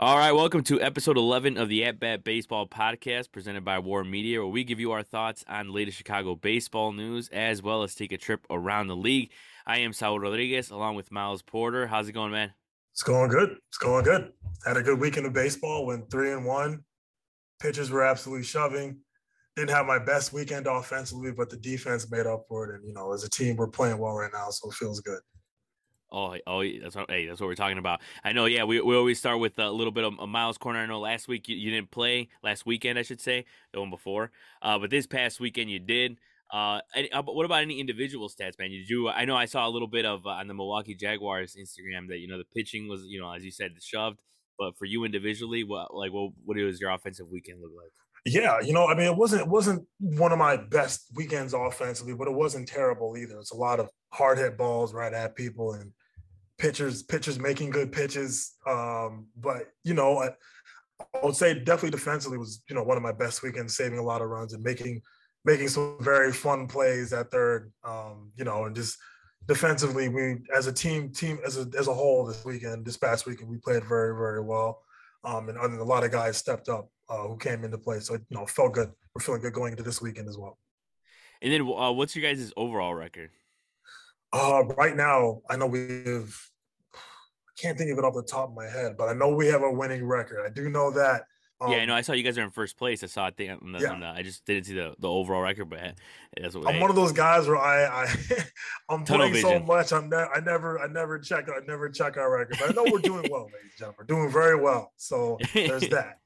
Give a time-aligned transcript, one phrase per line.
[0.00, 4.04] All right, welcome to episode 11 of the At Bat Baseball podcast presented by War
[4.04, 7.82] Media, where we give you our thoughts on the latest Chicago baseball news as well
[7.82, 9.32] as take a trip around the league.
[9.66, 11.88] I am Saul Rodriguez along with Miles Porter.
[11.88, 12.52] How's it going, man?
[12.92, 13.56] It's going good.
[13.70, 14.30] It's going good.
[14.64, 16.84] Had a good weekend of baseball, went three and one.
[17.60, 19.00] Pitchers were absolutely shoving.
[19.56, 22.76] Didn't have my best weekend offensively, but the defense made up for it.
[22.76, 25.18] And, you know, as a team, we're playing well right now, so it feels good.
[26.10, 28.00] Oh, oh, that's what, hey, that's what we're talking about.
[28.24, 28.64] I know, yeah.
[28.64, 30.78] We, we always start with a little bit of a Miles corner.
[30.78, 33.90] I know last week you, you didn't play, last weekend I should say, the one
[33.90, 34.30] before.
[34.62, 36.18] Uh, but this past weekend you did.
[36.50, 36.80] Uh,
[37.12, 38.70] uh, what about any individual stats, man?
[38.70, 39.08] Did you?
[39.10, 42.20] I know I saw a little bit of uh, on the Milwaukee Jaguars Instagram that
[42.20, 44.22] you know the pitching was, you know, as you said, shoved.
[44.58, 47.92] But for you individually, what like what what does your offensive weekend look like?
[48.24, 52.14] Yeah, you know, I mean, it wasn't it wasn't one of my best weekends offensively,
[52.14, 53.38] but it wasn't terrible either.
[53.38, 55.92] It's a lot of hard hit balls right at people and
[56.58, 58.56] pitchers pitchers making good pitches.
[58.66, 60.30] Um, but you know, I,
[61.14, 64.02] I would say definitely defensively was you know one of my best weekends, saving a
[64.02, 65.02] lot of runs and making
[65.44, 67.72] making some very fun plays at third.
[67.84, 68.98] Um, you know, and just
[69.46, 73.26] defensively, we as a team team as a as a whole this weekend, this past
[73.26, 74.82] weekend, we played very very well.
[75.24, 78.00] Um, and, and a lot of guys stepped up uh, who came into play.
[78.00, 78.90] So you know, felt good.
[79.14, 80.58] We're feeling good going into this weekend as well.
[81.40, 83.30] And then, uh, what's your guys' overall record?
[84.32, 86.36] Uh, right now, I know we've.
[86.50, 86.57] I
[87.58, 89.62] can't think of it off the top of my head, but I know we have
[89.62, 90.44] a winning record.
[90.44, 91.24] I do know that.
[91.60, 91.94] Um, yeah, I know.
[91.94, 93.02] I saw you guys are in first place.
[93.02, 93.90] I saw it thing on the, yeah.
[93.90, 95.94] on the, I just didn't see the, the overall record, but
[96.40, 96.68] that's what.
[96.68, 96.80] I'm hey.
[96.80, 98.14] one of those guys where I, I
[98.88, 99.50] I'm Tunnel playing vision.
[99.50, 99.92] so much.
[99.92, 102.58] I'm ne- I never I never check I never check our record.
[102.60, 103.96] But I know we're doing well, ladies and gentlemen.
[103.98, 104.92] We're doing very well.
[104.96, 106.20] So there's that.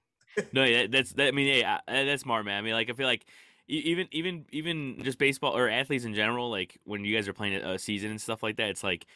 [0.53, 1.29] no, yeah, that's that.
[1.29, 2.59] I mean, yeah, that's smart, man.
[2.59, 3.25] I mean, like I feel like
[3.69, 7.55] even even even just baseball or athletes in general, like when you guys are playing
[7.55, 9.07] a season and stuff like that, it's like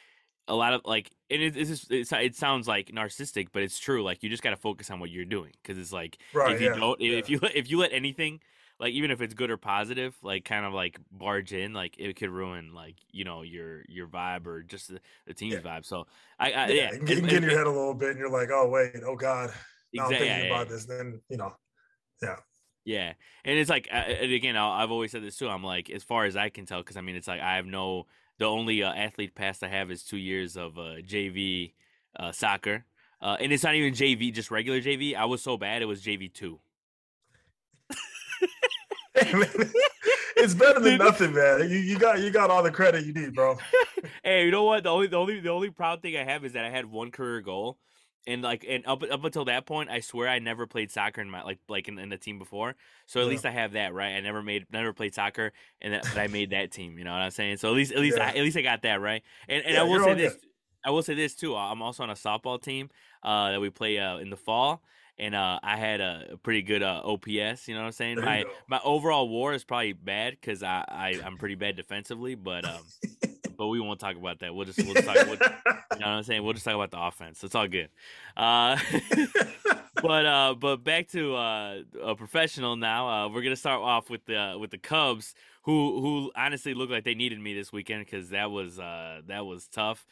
[0.48, 3.78] a lot of like and it, it's just, it's, it sounds like narcissistic but it's
[3.78, 6.54] true like you just got to focus on what you're doing because it's like right,
[6.54, 7.16] if you yeah, don't yeah.
[7.16, 8.40] if you if you let anything
[8.78, 12.14] like even if it's good or positive like kind of like barge in like it
[12.16, 15.60] could ruin like you know your your vibe or just the, the team's yeah.
[15.60, 16.06] vibe so
[16.38, 18.50] i, I yeah, you can get in your head a little bit and you're like
[18.52, 19.52] oh wait oh god
[19.92, 21.52] now exactly, i'm thinking about this then you know
[22.22, 22.36] yeah
[22.86, 23.14] yeah,
[23.44, 25.48] and it's like, and again, I've always said this too.
[25.48, 27.66] I'm like, as far as I can tell, because I mean, it's like I have
[27.66, 28.06] no
[28.38, 31.72] the only uh, athlete pass I have is two years of uh, JV
[32.18, 32.84] uh, soccer,
[33.20, 35.14] uh, and it's not even JV, just regular JV.
[35.14, 36.60] I was so bad it was JV two.
[40.36, 41.60] it's better than nothing, man.
[41.70, 43.56] You, you got you got all the credit you need, bro.
[44.24, 44.82] hey, you know what?
[44.82, 47.10] The only the only the only proud thing I have is that I had one
[47.10, 47.78] career goal,
[48.26, 51.30] and like and up up until that point, I swear I never played soccer in
[51.30, 52.74] my like like in, in the team before.
[53.06, 53.30] So at yeah.
[53.30, 54.14] least I have that right.
[54.14, 56.98] I never made never played soccer, and that, I made that team.
[56.98, 57.58] You know what I'm saying?
[57.58, 58.26] So at least at least yeah.
[58.26, 59.22] I, at least I got that right.
[59.48, 60.34] And and yeah, I will say this.
[60.34, 60.42] Good.
[60.84, 61.56] I will say this too.
[61.56, 62.90] I'm also on a softball team
[63.22, 64.82] uh, that we play uh, in the fall,
[65.18, 67.66] and uh, I had a pretty good uh, OPS.
[67.66, 68.20] You know what I'm saying?
[68.20, 72.64] my my overall WAR is probably bad because I, I I'm pretty bad defensively, but
[72.64, 72.82] um,
[73.56, 74.54] but we won't talk about that.
[74.54, 75.16] We'll just, we'll just talk.
[75.16, 75.46] We'll, you know
[75.96, 76.42] what I'm saying?
[76.42, 77.42] We'll just talk about the offense.
[77.44, 77.88] It's all good.
[78.36, 78.78] Uh,
[80.02, 83.08] but uh, but back to uh, a professional now.
[83.08, 87.04] Uh, we're gonna start off with the with the Cubs, who who honestly looked like
[87.04, 90.06] they needed me this weekend because that was uh, that was tough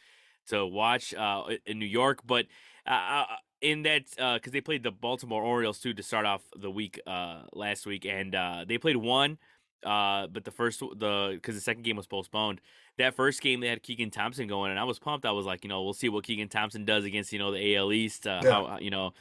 [0.47, 2.45] to watch uh, in New York, but.
[2.87, 6.43] Uh, uh in that because uh, they played the Baltimore Orioles too to start off
[6.55, 9.37] the week uh, last week, and uh, they played one,
[9.83, 12.61] uh, but the first the because the second game was postponed
[12.97, 15.25] that first game they had Keegan Thompson going, and I was pumped.
[15.25, 17.75] I was like, you know, we'll see what Keegan Thompson does against you know the
[17.75, 18.25] AL East.
[18.25, 18.51] Uh, yeah.
[18.51, 19.13] How you know,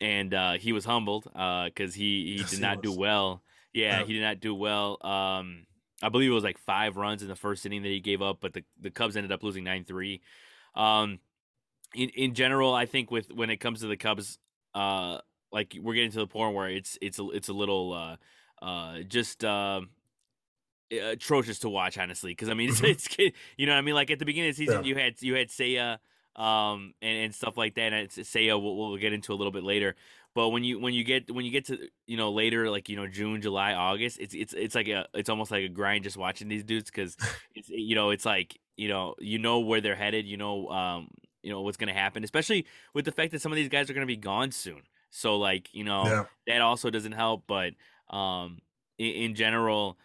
[0.00, 3.42] and uh, he was humbled because uh, he he yes, did not do well.
[3.72, 4.98] Yeah, yeah, he did not do well.
[5.04, 5.66] Um,
[6.02, 8.38] I believe it was like five runs in the first inning that he gave up,
[8.40, 10.22] but the the Cubs ended up losing nine three.
[10.74, 11.20] Um,
[11.94, 14.38] in in general, I think with when it comes to the Cubs,
[14.74, 15.18] uh,
[15.52, 19.00] like we're getting to the point where it's it's a, it's a little uh, uh,
[19.02, 19.44] just.
[19.44, 19.82] Uh,
[20.90, 22.32] atrocious to watch, honestly.
[22.32, 23.22] Because I mean, it's, mm-hmm.
[23.22, 24.88] it's, you know, I mean, like at the beginning of the season, yeah.
[24.88, 25.98] you had you had Seiya,
[26.36, 27.92] um, and, and stuff like that.
[27.92, 29.96] And Seiya, we'll, we'll get into a little bit later.
[30.34, 32.96] But when you when you get when you get to you know later, like you
[32.96, 36.16] know June, July, August, it's it's it's like a it's almost like a grind just
[36.16, 37.16] watching these dudes because
[37.54, 41.08] it's you know it's like you know you know where they're headed, you know um
[41.42, 43.94] you know what's gonna happen, especially with the fact that some of these guys are
[43.94, 44.82] gonna be gone soon.
[45.10, 46.24] So like you know yeah.
[46.46, 47.44] that also doesn't help.
[47.48, 47.72] But
[48.08, 48.58] um
[48.98, 49.98] in, in general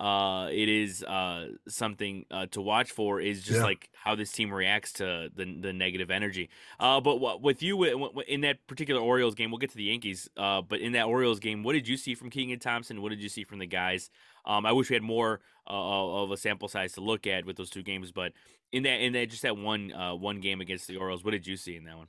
[0.00, 3.64] uh, it is uh, something uh, to watch for is just yeah.
[3.64, 6.48] like how this team reacts to the the negative energy.
[6.78, 7.84] Uh, but what, with you
[8.22, 10.30] in that particular Orioles game, we'll get to the Yankees.
[10.38, 13.02] Uh, but in that Orioles game, what did you see from Keegan Thompson?
[13.02, 14.08] What did you see from the guys?
[14.46, 17.56] Um, I wish we had more uh, of a sample size to look at with
[17.56, 18.10] those two games.
[18.10, 18.32] But
[18.72, 21.46] in that in that just that one uh, one game against the Orioles, what did
[21.46, 22.08] you see in that one?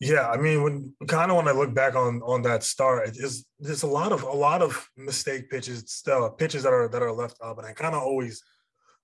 [0.00, 3.44] Yeah, I mean, when kind of when I look back on on that start, it's
[3.58, 7.12] there's a lot of a lot of mistake pitches, still pitches that are that are
[7.12, 8.42] left up, and I kind of always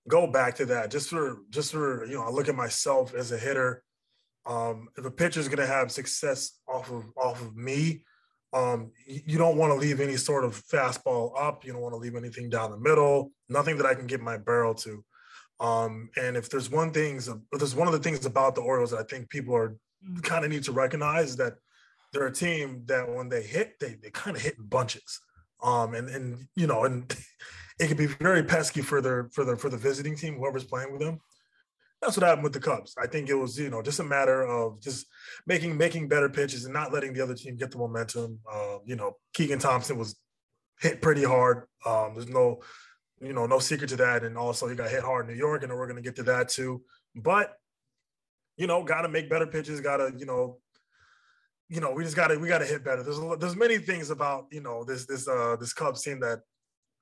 [0.09, 3.33] go back to that just for just for you know I look at myself as
[3.33, 3.83] a hitter.
[4.47, 8.05] Um, if a pitcher is going to have success off of off of me,
[8.53, 11.65] um, you don't want to leave any sort of fastball up.
[11.65, 13.33] You don't want to leave anything down the middle.
[13.49, 15.05] Nothing that I can get my barrel to.
[15.59, 19.01] Um, and if there's one things, there's one of the things about the Orioles that
[19.01, 19.77] I think people are
[20.23, 21.55] kind of need to recognize that
[22.13, 25.21] they're a team that when they hit, they they kind of hit in bunches.
[25.63, 27.15] Um, and and you know, and
[27.81, 30.93] it can be very pesky for their for the for the visiting team, whoever's playing
[30.93, 31.21] with them.
[32.01, 32.95] That's what happened with the Cubs.
[33.01, 35.07] I think it was you know just a matter of just
[35.47, 38.41] making making better pitches and not letting the other team get the momentum.
[38.51, 40.17] Uh, you know, Keegan Thompson was
[40.81, 41.65] hit pretty hard.
[41.85, 42.61] Um, there's no
[43.21, 45.63] you know no secret to that, and also he got hit hard in New York,
[45.63, 46.83] and we're going to get to that too.
[47.15, 47.57] But
[48.57, 49.81] you know, got to make better pitches.
[49.81, 50.59] Got to, you know,
[51.69, 53.03] you know, we just got to we got to hit better.
[53.03, 56.41] There's there's many things about you know this this uh this Cubs team that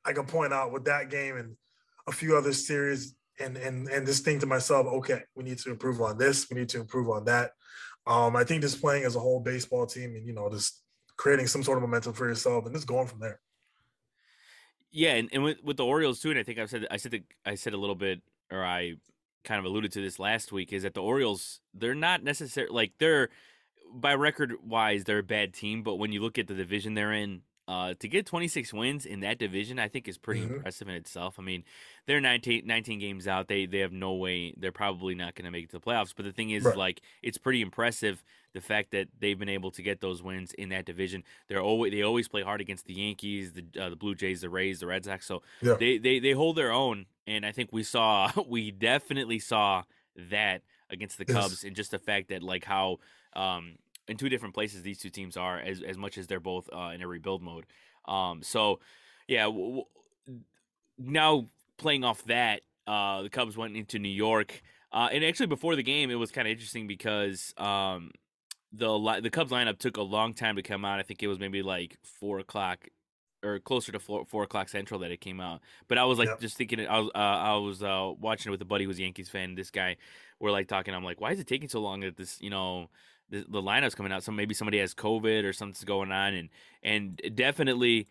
[0.05, 1.57] I can point out with that game and
[2.07, 5.71] a few other series, and and and just think to myself, okay, we need to
[5.71, 6.49] improve on this.
[6.51, 7.53] We need to improve on that.
[8.07, 10.81] Um, I think just playing as a whole baseball team and you know just
[11.17, 13.41] creating some sort of momentum for yourself and just going from there.
[14.91, 17.13] Yeah, and, and with, with the Orioles too, and I think I've said I said
[17.13, 18.21] the, I said a little bit,
[18.51, 18.95] or I
[19.45, 22.93] kind of alluded to this last week is that the Orioles they're not necessarily like
[22.99, 23.29] they're
[23.93, 27.13] by record wise they're a bad team, but when you look at the division they're
[27.13, 30.55] in, uh, to get 26 wins in that division, I think is pretty mm-hmm.
[30.55, 31.37] impressive in itself.
[31.39, 31.63] I mean,
[32.07, 33.47] they're 19, 19, games out.
[33.47, 34.53] They they have no way.
[34.57, 36.13] They're probably not going to make it to the playoffs.
[36.15, 36.77] But the thing is, right.
[36.77, 40.71] like, it's pretty impressive the fact that they've been able to get those wins in
[40.71, 41.23] that division.
[41.49, 44.51] They're always they always play hard against the Yankees, the uh, the Blue Jays, the
[44.51, 45.25] Rays, the Red Sox.
[45.25, 45.75] So yeah.
[45.79, 47.07] they, they they hold their own.
[47.27, 49.85] And I think we saw we definitely saw
[50.31, 51.65] that against the Cubs, yes.
[51.65, 52.99] and just the fact that like how
[53.35, 53.77] um,
[54.09, 56.91] in two different places these two teams are as as much as they're both uh,
[56.95, 57.67] in a rebuild mode.
[58.07, 58.81] Um, so
[59.29, 59.85] yeah, w-
[60.27, 60.45] w-
[60.99, 61.47] now
[61.77, 64.63] playing off that, uh, the Cubs went into New York,
[64.93, 68.11] uh, and actually before the game, it was kind of interesting because um,
[68.73, 70.99] the li- the Cubs lineup took a long time to come out.
[70.99, 72.89] I think it was maybe like four o'clock
[73.45, 75.61] or closer to four, four o'clock central that it came out.
[75.89, 76.41] But I was like yep.
[76.41, 79.03] just thinking, I was uh, I was uh, watching it with a buddy who's a
[79.03, 79.55] Yankees fan.
[79.55, 79.97] This guy,
[80.41, 80.95] we're like talking.
[80.95, 82.89] I'm like, why is it taking so long that this, you know,
[83.41, 84.23] the, lineup's coming out.
[84.23, 86.49] So maybe somebody has COVID or something's going on, and
[86.83, 88.09] and definitely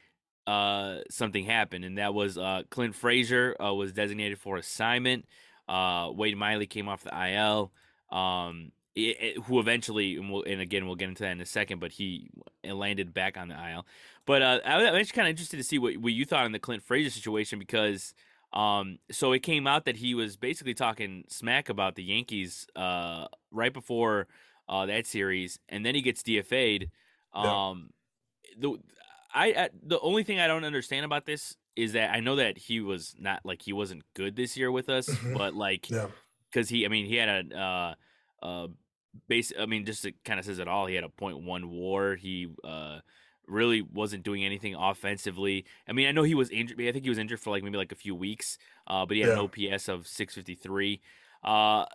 [0.48, 5.26] uh, something happened, and that was uh, Clint Frazier uh, was designated for assignment.
[5.70, 7.72] Uh, Wade Miley came off the IL.
[8.12, 11.46] Um, it, it, who eventually, and, we'll, and, again, we'll get into that in a
[11.46, 12.30] second, but he
[12.62, 13.86] landed back on the IL.
[14.26, 16.52] But uh, I, am just kind of interested to see what, what you thought on
[16.52, 18.14] the Clint Frazier situation because
[18.54, 23.28] um, so it came out that he was basically talking smack about the Yankees uh,
[23.50, 24.28] right before
[24.72, 26.90] uh, that series, and then he gets DFA'd.
[27.34, 27.92] Um,
[28.58, 28.78] the
[29.34, 32.58] I, I the only thing I don't understand about this is that I know that
[32.58, 35.38] he was not like he wasn't good this year with us, mm-hmm.
[35.38, 36.78] but like because yeah.
[36.78, 38.68] he, I mean, he had a uh, uh,
[39.28, 39.52] base.
[39.60, 40.86] I mean, just it kind of says it all.
[40.86, 42.16] He had a point one WAR.
[42.16, 43.00] He uh
[43.48, 45.66] really wasn't doing anything offensively.
[45.88, 46.80] I mean, I know he was injured.
[46.80, 48.58] I think he was injured for like maybe like a few weeks.
[48.88, 49.44] Uh, but he had yeah.
[49.44, 51.02] an OPS of 653.
[51.44, 51.86] Uh,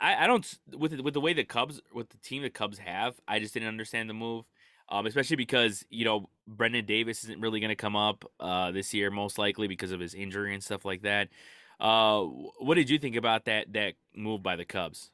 [0.00, 3.14] I, I don't with with the way the Cubs with the team the Cubs have,
[3.26, 4.44] I just didn't understand the move.
[4.88, 8.94] Um, especially because you know Brennen Davis isn't really going to come up uh, this
[8.94, 11.28] year, most likely because of his injury and stuff like that.
[11.80, 12.22] Uh,
[12.58, 15.10] what did you think about that that move by the Cubs?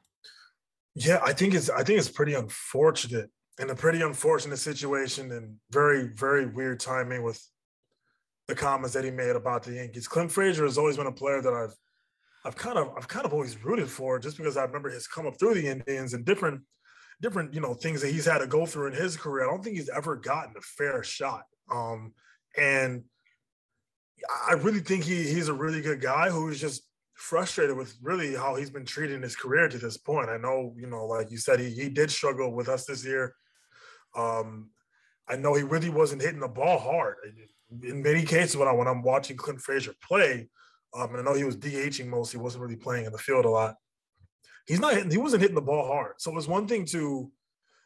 [0.95, 3.29] Yeah, I think it's I think it's pretty unfortunate
[3.59, 7.43] and a pretty unfortunate situation and very very weird timing with
[8.47, 10.07] the comments that he made about the Yankees.
[10.07, 11.75] Clint Frazier has always been a player that I've
[12.45, 15.27] I've kind of I've kind of always rooted for just because I remember his come
[15.27, 16.61] up through the Indians and different
[17.21, 19.47] different you know things that he's had to go through in his career.
[19.47, 21.43] I don't think he's ever gotten a fair shot.
[21.71, 22.13] Um,
[22.57, 23.03] and
[24.47, 26.83] I really think he he's a really good guy who is just
[27.13, 30.29] frustrated with really how he's been treated in his career to this point.
[30.29, 33.35] I know, you know, like you said, he he did struggle with us this year.
[34.15, 34.69] Um,
[35.27, 37.15] I know he really wasn't hitting the ball hard.
[37.83, 40.49] In many cases, when I when I'm watching Clint Frazier play,
[40.95, 42.31] um, and I know he was DHing most.
[42.31, 43.75] He wasn't really playing in the field a lot.
[44.67, 46.13] He's not hitting, he wasn't hitting the ball hard.
[46.17, 47.31] So it was one thing to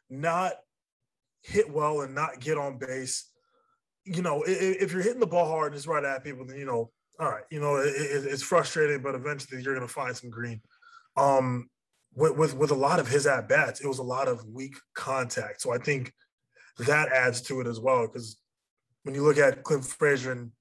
[0.09, 0.53] not
[1.41, 3.29] hit well and not get on base.
[4.05, 6.65] You know, if you're hitting the ball hard and it's right at people, then you
[6.65, 10.29] know, all right, you know, it, it's frustrating, but eventually you're going to find some
[10.29, 10.61] green.
[11.15, 11.69] Um,
[12.15, 14.75] with, with with a lot of his at bats, it was a lot of weak
[14.93, 15.61] contact.
[15.61, 16.13] So I think
[16.79, 18.07] that adds to it as well.
[18.07, 18.37] Because
[19.03, 20.51] when you look at Clint Frazier and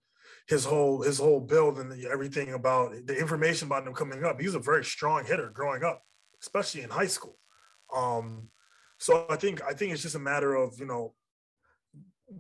[0.48, 4.40] his whole his whole build and the, everything about the information about him coming up.
[4.40, 6.02] He's a very strong hitter growing up,
[6.40, 7.36] especially in high school.
[7.94, 8.48] Um,
[8.98, 11.14] So I think I think it's just a matter of you know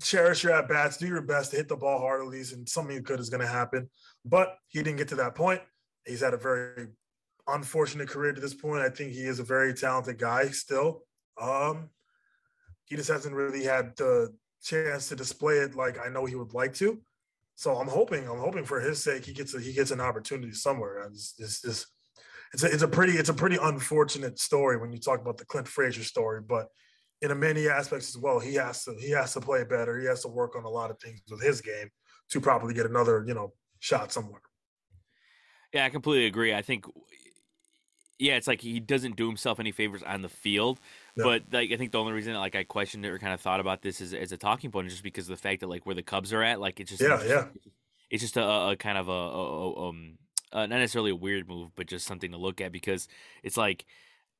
[0.02, 2.68] cherish your at bats, do your best to hit the ball hard at least, and
[2.68, 3.88] something good is going to happen.
[4.24, 5.60] But he didn't get to that point.
[6.06, 6.88] He's had a very
[7.46, 8.82] unfortunate career to this point.
[8.82, 11.02] I think he is a very talented guy still.
[11.40, 11.90] Um,
[12.86, 16.54] he just hasn't really had the chance to display it like I know he would
[16.54, 17.00] like to.
[17.56, 20.52] So I'm hoping, I'm hoping for his sake, he gets a, he gets an opportunity
[20.52, 20.98] somewhere.
[21.10, 21.86] It's, it's, it's,
[22.52, 25.44] it's a, it's a pretty it's a pretty unfortunate story when you talk about the
[25.44, 26.68] Clint Frazier story, but
[27.22, 29.98] in many aspects as well, he has to he has to play better.
[29.98, 31.90] He has to work on a lot of things with his game
[32.30, 34.42] to probably get another you know shot somewhere.
[35.72, 36.54] Yeah, I completely agree.
[36.54, 36.86] I think
[38.18, 40.80] yeah, it's like he doesn't do himself any favors on the field.
[41.16, 41.24] No.
[41.24, 43.40] But like I think the only reason that like I questioned it or kind of
[43.40, 45.68] thought about this is as a talking point is just because of the fact that
[45.68, 47.46] like where the Cubs are at, like it's just yeah, it's yeah.
[48.10, 50.18] It's just a, a kind of a, a um
[50.52, 53.08] uh, not necessarily a weird move, but just something to look at because
[53.42, 53.86] it's like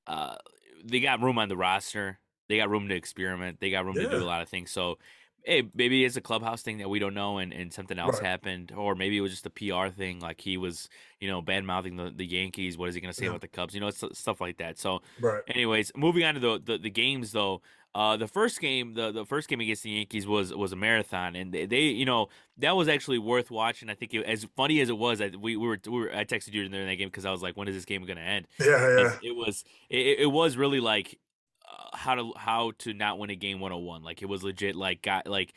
[0.07, 0.37] uh
[0.85, 2.19] they got room on the roster,
[2.49, 4.05] they got room to experiment, they got room yeah.
[4.05, 4.71] to do a lot of things.
[4.71, 4.99] So
[5.47, 8.27] hey, maybe it's a clubhouse thing that we don't know and, and something else right.
[8.27, 10.89] happened, or maybe it was just a PR thing, like he was,
[11.21, 12.77] you know, bad mouthing the, the Yankees.
[12.77, 13.31] What is he going to say yeah.
[13.31, 13.73] about the Cubs?
[13.73, 14.77] You know, stuff like that.
[14.77, 15.43] So, right.
[15.47, 17.63] anyways, moving on to the, the, the games though.
[17.95, 21.35] Uh, the first game, the, the first game against the Yankees was was a marathon,
[21.35, 23.89] and they, they you know, that was actually worth watching.
[23.89, 26.27] I think it, as funny as it was, I, we, we were we were I
[26.27, 28.23] texted you during that game because I was like, when is this game going to
[28.23, 28.49] end?
[28.61, 29.13] Yeah, yeah.
[29.23, 31.19] It, it was it, it was really like
[31.67, 35.03] uh, how to how to not win a game 101 like it was legit like
[35.03, 35.53] got like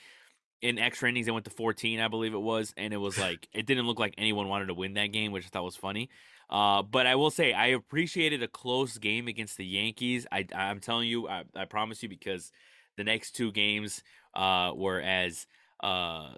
[0.62, 3.48] in extra innings, they went to 14, I believe it was, and it was like
[3.54, 6.10] it didn't look like anyone wanted to win that game, which I thought was funny.
[6.50, 10.26] Uh, but I will say I appreciated a close game against the Yankees.
[10.32, 12.52] I, I'm telling you, I, I promise you, because
[12.98, 15.46] the next two games uh, were as
[15.84, 16.30] uh,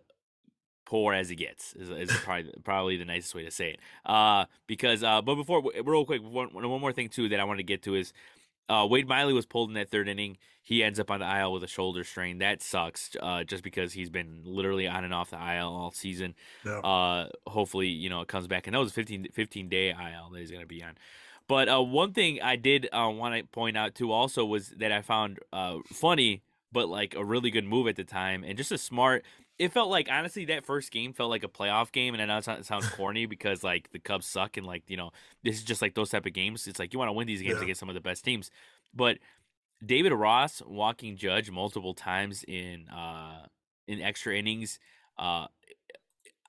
[0.86, 3.80] poor as it gets is, is probably probably the nicest way to say it.
[4.06, 7.60] Uh, because uh, but before real quick, one, one more thing too that I wanted
[7.60, 8.12] to get to is
[8.70, 10.38] uh, Wade Miley was pulled in that third inning.
[10.64, 12.38] He ends up on the IL with a shoulder strain.
[12.38, 16.36] That sucks, uh, just because he's been literally on and off the IL all season.
[16.64, 16.80] Yeah.
[16.80, 18.68] Uh, hopefully, you know, it comes back.
[18.68, 20.98] And that was a 15, 15 day IL that he's going to be on.
[21.48, 24.92] But uh, one thing I did uh, want to point out too also was that
[24.92, 28.72] I found uh, funny, but like a really good move at the time, and just
[28.72, 29.26] a smart.
[29.62, 32.38] It felt like honestly that first game felt like a playoff game, and I know
[32.38, 35.12] it sounds corny because like the Cubs suck, and like you know
[35.44, 36.66] this is just like those type of games.
[36.66, 37.64] It's like you want to win these games yeah.
[37.64, 38.50] against some of the best teams,
[38.92, 39.20] but
[39.86, 43.46] David Ross walking Judge multiple times in uh
[43.88, 44.80] in extra innings,
[45.20, 45.46] uh,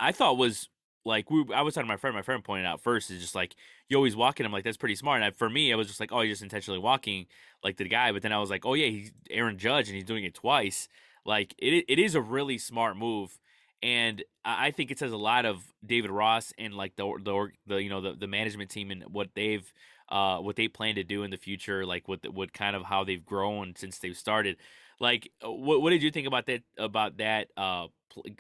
[0.01, 0.71] I thought was
[1.05, 1.45] like we.
[1.55, 2.17] I was talking to my friend.
[2.17, 3.57] My friend pointed out first is just like
[3.89, 4.47] you always walking.
[4.47, 5.17] I'm like that's pretty smart.
[5.17, 7.27] And I, for me, I was just like, oh, he's just intentionally walking
[7.63, 8.13] like the guy.
[8.13, 10.89] But then I was like, oh yeah, he's Aaron Judge and he's doing it twice.
[11.25, 13.39] Like it, it is a really smart move.
[13.83, 17.83] And I think it says a lot of David Ross and like the the, the
[17.83, 19.71] you know the, the management team and what they've
[20.09, 23.03] uh, what they plan to do in the future, like what what kind of how
[23.03, 24.57] they've grown since they've started.
[25.01, 27.87] Like, uh, what what did you think about that about that uh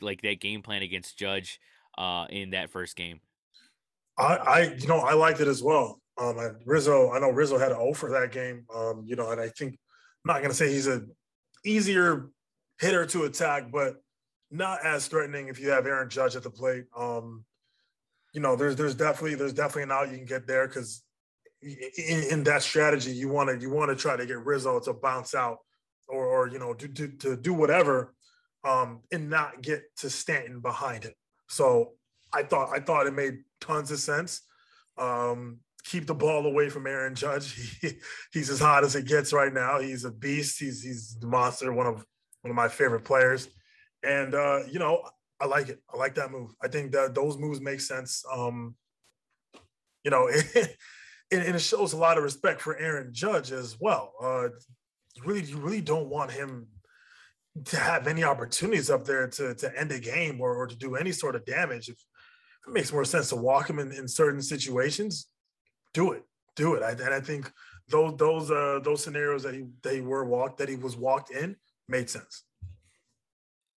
[0.00, 1.60] like that game plan against Judge
[1.98, 3.20] uh in that first game?
[4.18, 5.98] I, I you know I liked it as well.
[6.18, 8.66] Um, Rizzo, I know Rizzo had an O for that game.
[8.72, 11.02] Um, you know, and I think I'm not gonna say he's a
[11.64, 12.28] easier
[12.80, 13.96] hitter to attack, but
[14.50, 16.84] not as threatening if you have Aaron Judge at the plate.
[16.96, 17.44] Um,
[18.34, 21.02] you know, there's there's definitely there's definitely an out you can get there because
[21.62, 24.92] in, in that strategy, you want to you want to try to get Rizzo to
[24.92, 25.58] bounce out
[26.08, 28.14] or, or you know to, to, to do whatever
[28.64, 31.12] um, and not get to Stanton behind him.
[31.48, 31.92] So
[32.32, 34.42] I thought I thought it made tons of sense.
[34.98, 37.78] Um, keep the ball away from Aaron Judge.
[37.80, 37.92] He,
[38.32, 39.80] he's as hot as it gets right now.
[39.80, 40.58] He's a beast.
[40.58, 41.72] He's he's the monster.
[41.72, 42.04] One of
[42.42, 43.48] one of my favorite players.
[44.04, 45.02] And uh, you know,
[45.40, 45.80] I like it.
[45.92, 46.54] I like that move.
[46.62, 48.24] I think that those moves make sense.
[48.32, 48.76] Um,
[50.04, 50.76] you know, it,
[51.32, 54.12] and, it shows a lot of respect for Aaron Judge as well.
[54.22, 54.48] Uh,
[55.14, 56.66] you really, you really don't want him
[57.64, 60.96] to have any opportunities up there to to end a game or, or to do
[60.96, 61.88] any sort of damage.
[61.88, 61.96] If
[62.66, 65.28] it makes more sense to walk him in, in certain situations,
[65.94, 66.22] do it,
[66.56, 66.82] do it.
[66.82, 67.50] I, and I think
[67.88, 71.56] those those uh, those scenarios that he they were walked that he was walked in
[71.92, 72.44] made sense.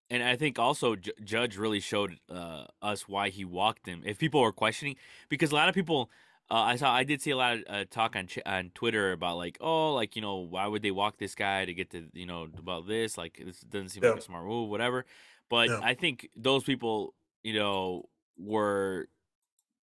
[0.09, 4.03] And I think also J- Judge really showed uh, us why he walked him.
[4.07, 4.97] If people were questioning,
[5.29, 6.11] because a lot of people
[6.51, 9.39] uh, I saw I did see a lot of uh, talk on on Twitter about
[9.39, 12.27] like oh like you know why would they walk this guy to get to you
[12.27, 14.11] know about this like this doesn't seem yeah.
[14.11, 15.07] like a smart move whatever,
[15.49, 15.81] but yeah.
[15.83, 18.05] I think those people you know
[18.39, 19.09] were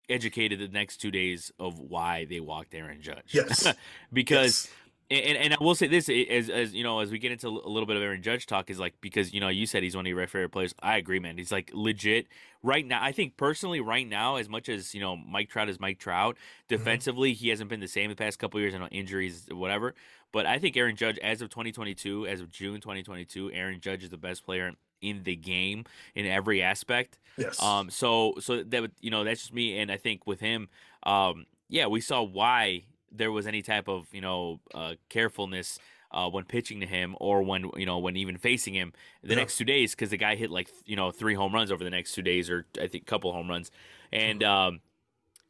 [0.10, 3.34] educated the next two days of why they walked Aaron Judge.
[3.34, 3.68] Yes,
[4.14, 4.66] because.
[4.66, 4.76] Yes.
[5.12, 7.50] And, and I will say this as as you know as we get into a
[7.50, 10.06] little bit of Aaron Judge talk is like because you know you said he's one
[10.06, 10.76] of your favorite players.
[10.84, 11.38] I agree, man.
[11.38, 12.28] He's like legit
[12.62, 13.04] right now.
[13.04, 16.36] I think personally, right now, as much as you know Mike Trout is Mike Trout,
[16.36, 16.76] mm-hmm.
[16.76, 17.40] defensively mm-hmm.
[17.40, 18.76] he hasn't been the same the past couple years.
[18.76, 19.96] I know injuries, whatever.
[20.32, 24.12] But I think Aaron Judge, as of 2022, as of June 2022, Aaron Judge is
[24.12, 27.18] the best player in the game in every aspect.
[27.36, 27.62] Yes.
[27.64, 27.90] Um.
[27.90, 30.70] So so that you know that's just me, and I think with him,
[31.04, 35.80] um, yeah, we saw why there was any type of you know uh, carefulness
[36.12, 39.36] uh, when pitching to him or when you know when even facing him the yeah.
[39.36, 41.90] next two days because the guy hit like you know three home runs over the
[41.90, 43.72] next two days or I think a couple home runs
[44.12, 44.52] and mm-hmm.
[44.52, 44.80] um,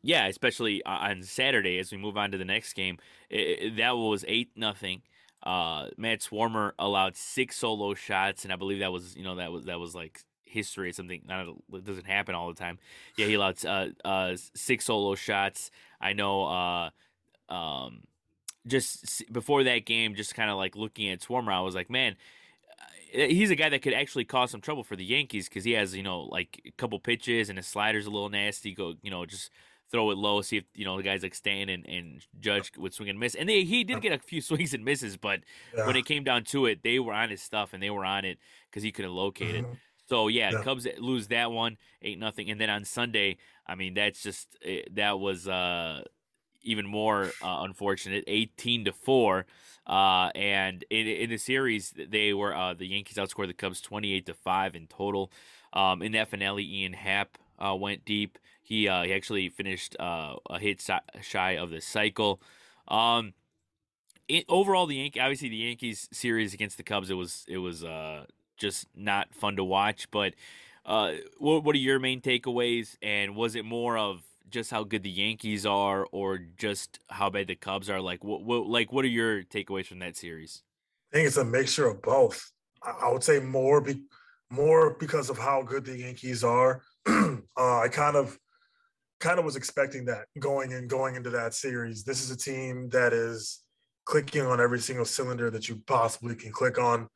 [0.02, 2.98] yeah especially on Saturday as we move on to the next game
[3.30, 5.02] it, that was eight nothing.
[5.42, 9.52] Uh, Matt Swarmer allowed six solo shots and I believe that was you know that
[9.52, 10.90] was that was like history.
[10.90, 12.80] Or something not it doesn't happen all the time.
[13.16, 15.72] Yeah, he allowed uh, uh, six solo shots.
[16.02, 16.92] I know.
[18.68, 22.16] Just before that game, just kind of like looking at Swarmer, I was like, man,
[23.16, 25.72] uh, he's a guy that could actually cause some trouble for the Yankees because he
[25.72, 28.74] has, you know, like a couple pitches and his slider's a little nasty.
[28.74, 29.50] Go, you know, just
[29.92, 32.94] throw it low, see if you know the guys like Stan and, and Judge would
[32.94, 33.36] swing and miss.
[33.36, 35.42] And they, he did get a few swings and misses, but
[35.76, 35.88] yeah.
[35.88, 38.26] when it came down to it, they were on his stuff and they were on
[38.26, 38.38] it
[38.70, 39.72] because he couldn't locate mm-hmm.
[39.72, 39.78] it.
[40.08, 43.38] So yeah, yeah, Cubs lose that one, eight nothing, and then on Sunday,
[43.68, 46.04] I mean that's just eh, that was uh
[46.64, 49.46] even more uh, unfortunate, eighteen to four.
[49.88, 54.14] Uh, and in, in the series, they were uh, the Yankees outscored the Cubs twenty
[54.14, 55.32] eight to five in total.
[55.74, 58.38] Um, in that finale, Ian Happ uh, went deep.
[58.62, 60.88] He uh, he actually finished uh, a hit
[61.22, 62.40] shy of the cycle.
[62.88, 63.34] Um,
[64.28, 67.84] it, overall, the Yankee obviously the Yankees series against the Cubs it was it was
[68.58, 70.12] just not fun to watch.
[70.12, 70.36] But
[70.86, 72.98] what what are your main takeaways?
[73.02, 77.48] And was it more of just how good the Yankees are, or just how bad
[77.48, 78.02] the Cubs are?
[78.02, 80.64] Like, what, what like what are your takeaways from that series?
[81.12, 82.52] I think it's a mixture of both.
[82.84, 84.04] I would say more be,
[84.50, 86.82] more because of how good the Yankees are.
[87.08, 88.38] uh, I kind of
[89.20, 92.04] kind of was expecting that going and going into that series.
[92.04, 93.62] This is a team that is
[94.06, 97.08] clicking on every single cylinder that you possibly can click on.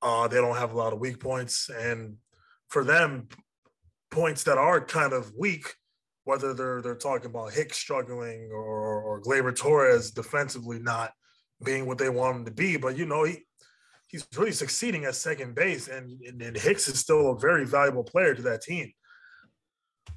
[0.00, 2.16] Uh, they don't have a lot of weak points, and
[2.68, 3.28] for them,
[4.10, 5.74] points that are kind of weak
[6.24, 11.12] whether they're they're talking about Hicks struggling or or Gleyber Torres defensively not
[11.64, 13.38] being what they want him to be, but you know he
[14.12, 18.04] he's really succeeding at second base, and, and, and Hicks is still a very valuable
[18.04, 18.92] player to that team.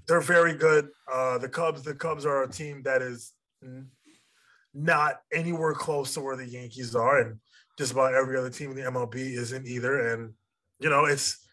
[0.08, 0.90] They're very good.
[1.12, 3.32] Uh, the Cubs, the Cubs are a team that is
[4.74, 7.40] not anywhere close to where the Yankees are, and
[7.78, 10.14] just about every other team in the MLB isn't either.
[10.14, 10.34] And
[10.80, 11.48] you know, it's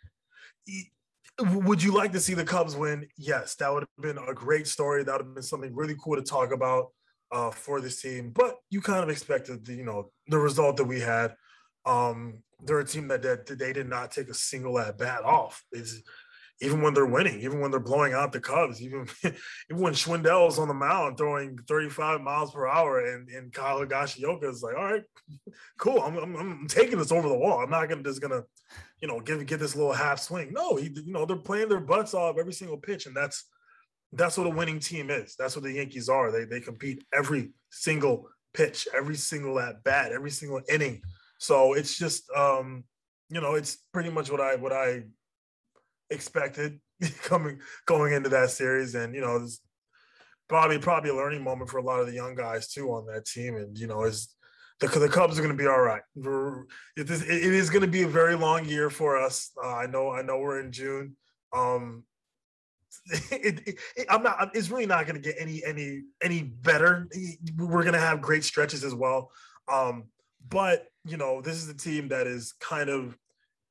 [1.41, 3.07] would you like to see the Cubs win?
[3.17, 5.03] Yes, that would have been a great story.
[5.03, 6.89] That would have been something really cool to talk about
[7.31, 8.31] uh, for this team.
[8.31, 11.35] But you kind of expected the, you know, the result that we had.
[11.87, 15.65] Um, they're a team that, that they did not take a single at bat off.
[15.73, 16.03] It's
[16.61, 20.59] even when they're winning, even when they're blowing out the Cubs, even even when Schwindel's
[20.59, 24.93] on the mound throwing 35 miles per hour and, and Kyle Higashioka is like, all
[24.93, 25.03] right,
[25.79, 26.01] cool.
[26.01, 27.61] I'm, I'm, I'm taking this over the wall.
[27.61, 28.43] I'm not gonna just gonna,
[29.03, 30.53] you know, give get this little half swing.
[30.53, 33.45] No, he, you know, they're playing their butts off every single pitch, and that's
[34.13, 35.35] that's what a winning team is.
[35.37, 36.31] That's what the Yankees are.
[36.31, 41.03] They they compete every single pitch, every single at bat, every single inning.
[41.39, 42.85] So it's just um,
[43.29, 45.03] you know, it's pretty much what I what I
[46.09, 46.79] expected
[47.25, 49.61] coming going into that series, and you know, it's
[50.49, 53.27] probably probably a learning moment for a lot of the young guys too on that
[53.27, 54.33] team, and you know, is
[54.81, 56.03] the, the Cubs are going to be all right.
[56.97, 59.51] It is, it is going to be a very long year for us.
[59.63, 61.17] Uh, I know I know we're in June.
[61.53, 62.05] Um,
[63.31, 64.51] it, it, it, I'm not.
[64.55, 67.09] It's really not going to get any any any better.
[67.57, 69.31] We're going to have great stretches as well.
[69.73, 70.05] Um,
[70.49, 73.17] but you know, this is a team that is kind of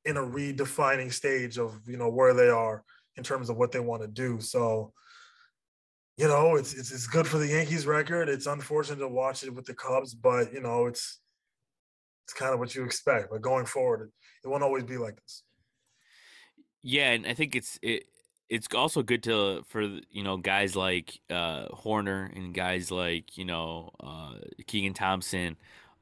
[0.04, 2.84] in a redefining stage of you know where they are
[3.16, 4.40] in terms of what they want to do.
[4.40, 4.92] So,
[6.16, 8.28] you know, it's, it's it's good for the Yankees record.
[8.28, 11.20] It's unfortunate to watch it with the Cubs, but you know, it's
[12.24, 13.30] it's kind of what you expect.
[13.30, 14.10] But going forward, it,
[14.44, 15.42] it won't always be like this.
[16.82, 18.04] Yeah, and I think it's it
[18.48, 23.44] it's also good to for you know guys like uh Hoerner and guys like you
[23.44, 24.34] know uh
[24.66, 25.56] Keegan Thompson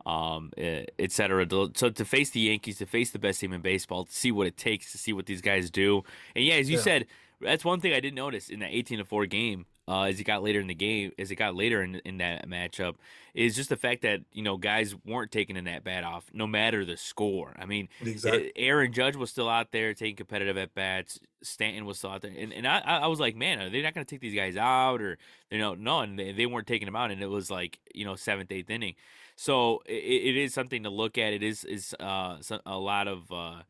[0.07, 0.51] um,
[0.99, 1.47] etc.
[1.75, 4.47] So to face the Yankees, to face the best team in baseball, to see what
[4.47, 6.03] it takes, to see what these guys do,
[6.35, 6.83] and yeah, as you yeah.
[6.83, 7.07] said,
[7.41, 9.67] that's one thing I did notice in that eighteen to four game.
[9.91, 12.49] Uh, as it got later in the game, as it got later in in that
[12.49, 12.95] matchup,
[13.35, 16.47] is just the fact that you know guys weren't taking in that bat off, no
[16.47, 17.57] matter the score.
[17.59, 18.53] I mean, exactly.
[18.55, 21.19] Aaron Judge was still out there taking competitive at bats.
[21.43, 23.93] Stanton was still out there, and and I I was like, man, are they not
[23.93, 25.19] going to take these guys out, or
[25.51, 28.05] you know, no, and they, they weren't taking them out, and it was like you
[28.05, 28.95] know seventh, eighth inning.
[29.35, 31.33] So it, it is something to look at.
[31.33, 33.33] It is is uh, a lot of.
[33.33, 33.63] Uh,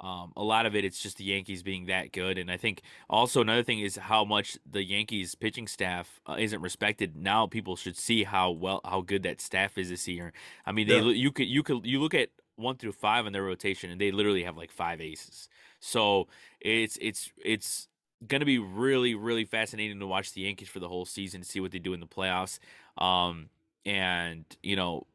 [0.00, 2.82] um, a lot of it, it's just the Yankees being that good, and I think
[3.10, 7.16] also another thing is how much the Yankees pitching staff uh, isn't respected.
[7.16, 10.32] Now people should see how well how good that staff is this year.
[10.64, 11.10] I mean, they yeah.
[11.10, 14.12] you could you could you look at one through five in their rotation, and they
[14.12, 15.48] literally have like five aces.
[15.80, 16.28] So
[16.60, 17.88] it's it's it's
[18.26, 21.46] going to be really really fascinating to watch the Yankees for the whole season, to
[21.46, 22.60] see what they do in the playoffs.
[22.96, 23.48] Um,
[23.84, 25.06] and you know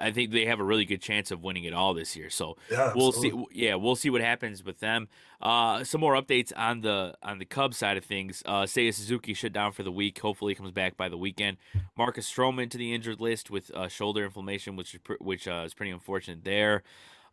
[0.00, 2.30] I think they have a really good chance of winning it all this year.
[2.30, 3.46] So yeah, we'll absolutely.
[3.52, 3.64] see.
[3.66, 5.08] Yeah, we'll see what happens with them.
[5.40, 8.42] Uh, some more updates on the on the Cubs side of things.
[8.46, 10.18] Uh, Seiya Suzuki shut down for the week.
[10.18, 11.56] Hopefully, he comes back by the weekend.
[11.96, 15.62] Marcus Stroman to the injured list with uh, shoulder inflammation, which is pr- which uh,
[15.64, 16.82] is pretty unfortunate there.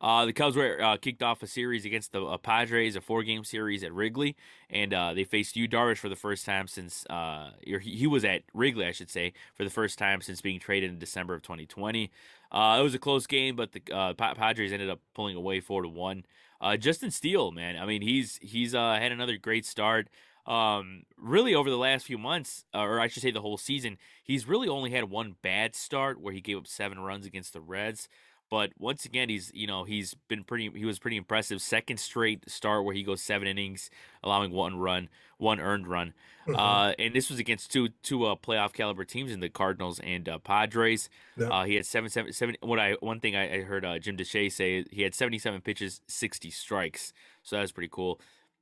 [0.02, 3.44] Uh, the Cubs were uh, kicked off a series against the uh, Padres, a four-game
[3.44, 4.36] series at Wrigley,
[4.70, 8.26] and uh, they faced Yu Darvish for the first time since uh, he, he, was
[8.26, 11.44] at Wrigley, I should say, for the first time since being traded in December of
[11.44, 12.10] 2020.
[12.52, 15.82] Uh, it was a close game, but the uh, Padres ended up pulling away four
[15.82, 16.26] to one.
[16.60, 20.10] Uh, Justin Steele, man, I mean he's he's uh, had another great start.
[20.46, 23.98] Um, really over the last few months, uh, or I should say the whole season,
[24.24, 27.62] he's really only had one bad start where he gave up seven runs against the
[27.62, 28.10] Reds.
[28.52, 31.62] But once again, he's you know he's been pretty he was pretty impressive.
[31.62, 33.90] Second straight start where he goes seven innings,
[34.22, 36.14] allowing one run, one earned run.
[36.46, 36.60] Mm-hmm.
[36.60, 40.28] Uh, and this was against two two uh, playoff caliber teams in the Cardinals and
[40.28, 41.10] uh, Padres.
[41.38, 41.48] Yeah.
[41.48, 42.58] Uh, he had seven seven seven.
[42.60, 45.62] What I one thing I, I heard uh, Jim Deshaies say he had seventy seven
[45.62, 47.14] pitches, sixty strikes.
[47.44, 48.20] So that was pretty cool.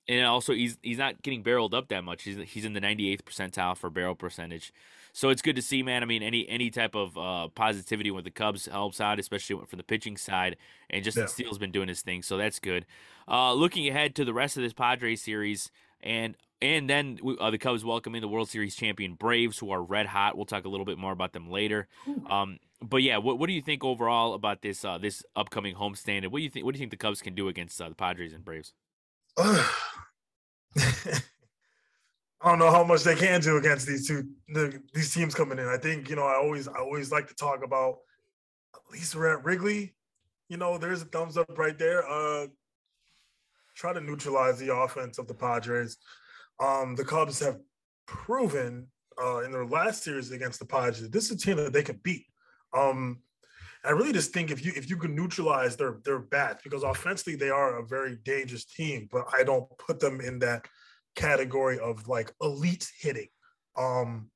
[0.09, 2.23] And also he's he's not getting barreled up that much.
[2.23, 4.73] He's he's in the ninety eighth percentile for barrel percentage.
[5.13, 6.01] So it's good to see, man.
[6.01, 9.77] I mean, any any type of uh, positivity with the Cubs helps out, especially from
[9.77, 10.57] the pitching side.
[10.89, 11.27] And Justin yeah.
[11.27, 12.87] Steele's been doing his thing, so that's good.
[13.27, 15.69] Uh, looking ahead to the rest of this Padres series,
[16.01, 20.07] and and then uh, the Cubs welcoming the World Series champion Braves, who are red
[20.07, 20.35] hot.
[20.35, 21.87] We'll talk a little bit more about them later.
[22.29, 26.23] Um, but yeah, what, what do you think overall about this uh, this upcoming homestand?
[26.23, 26.65] And what do you think?
[26.65, 28.73] What do you think the Cubs can do against uh, the Padres and Braves?
[32.41, 35.59] I don't know how much they can do against these two the, these teams coming
[35.59, 35.67] in.
[35.67, 37.97] I think you know I always I always like to talk about
[38.75, 39.95] at least we're at Wrigley.
[40.47, 42.07] You know, there's a thumbs up right there.
[42.09, 42.47] Uh,
[43.75, 45.97] try to neutralize the offense of the Padres.
[46.59, 47.59] Um, the Cubs have
[48.07, 48.87] proven
[49.21, 51.99] uh, in their last series against the Padres this is a team that they can
[52.03, 52.25] beat.
[52.75, 53.19] Um,
[53.85, 57.35] I really just think if you if you can neutralize their their bats because offensively
[57.35, 60.65] they are a very dangerous team, but I don't put them in that
[61.15, 63.27] category of like elite hitting.
[63.77, 64.29] Um,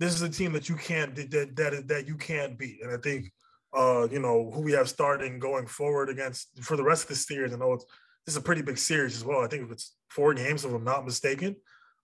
[0.00, 2.96] this is a team that you can't that that that you can't beat, and I
[2.96, 3.30] think
[3.76, 7.16] uh, you know who we have starting going forward against for the rest of the
[7.16, 7.52] series.
[7.52, 7.84] I know it's
[8.24, 9.44] this is a pretty big series as well.
[9.44, 11.56] I think if it's four games if I'm not mistaken.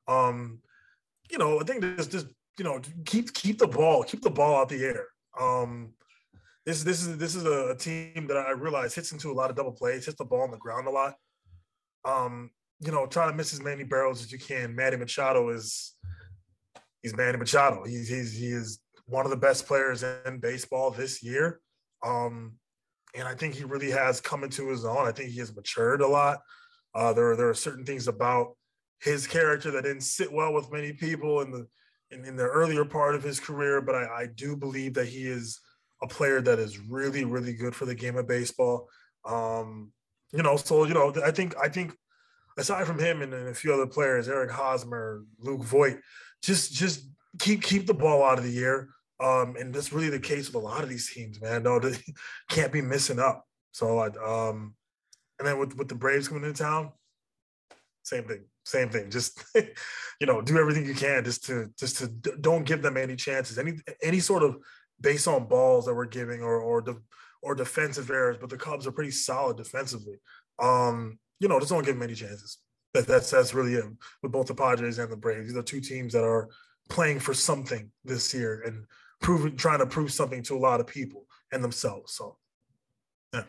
[0.07, 0.61] Um,
[1.31, 2.27] you know, I think just just
[2.59, 5.07] you know keep keep the ball keep the ball out the air.
[5.41, 5.95] Um,
[6.65, 9.57] this this is this is a, team that I realize hits into a lot of
[9.57, 11.15] double plays, hits the ball on the ground a lot.
[12.05, 14.75] Um, you know, try to miss as many barrels as you can.
[14.75, 15.95] Manny Machado is
[17.03, 17.85] he's Manny Machado.
[17.85, 21.61] He's he's he is one of the best players in baseball this year.
[22.05, 22.55] Um,
[23.15, 25.07] and I think he really has come into his own.
[25.07, 26.41] I think he has matured a lot.
[26.95, 28.57] Uh, there, there are certain things about
[29.01, 31.67] his character that didn't sit well with many people in the
[32.11, 35.27] in, in the earlier part of his career, but I, I do believe that he
[35.27, 35.59] is
[36.03, 38.89] a player that is really, really good for the game of baseball.
[39.25, 39.93] Um,
[40.33, 41.95] you know, so you know, I think I think
[42.59, 45.99] aside from him and, and a few other players, Eric Hosmer, Luke Voit,
[46.43, 48.89] just just keep keep the ball out of the air.
[49.21, 51.63] Um, and that's really the case with a lot of these teams, man.
[51.63, 51.97] No, they
[52.51, 53.47] can't be missing up.
[53.71, 54.75] So, um,
[55.39, 56.91] and then with with the Braves coming into town,
[58.03, 59.11] same thing, same thing.
[59.11, 62.09] Just you know, do everything you can just to just to
[62.41, 64.57] don't give them any chances, any any sort of
[65.03, 67.01] base on balls that we're giving or or the
[67.43, 68.39] or defensive errors.
[68.41, 70.17] But the Cubs are pretty solid defensively.
[70.59, 72.59] Um, you know, just don't give them any chances.
[72.95, 73.85] That, that's that's really it
[74.23, 75.49] with both the Padres and the Braves.
[75.49, 76.49] These are two teams that are
[76.89, 78.85] playing for something this year and
[79.21, 82.13] proving, trying to prove something to a lot of people and themselves.
[82.13, 82.37] So,
[83.33, 83.45] yeah.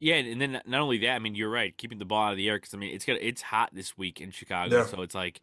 [0.00, 2.36] Yeah, and then not only that, I mean, you're right, keeping the ball out of
[2.36, 4.86] the air because I mean, it's got it's hot this week in Chicago, yeah.
[4.86, 5.40] so it's like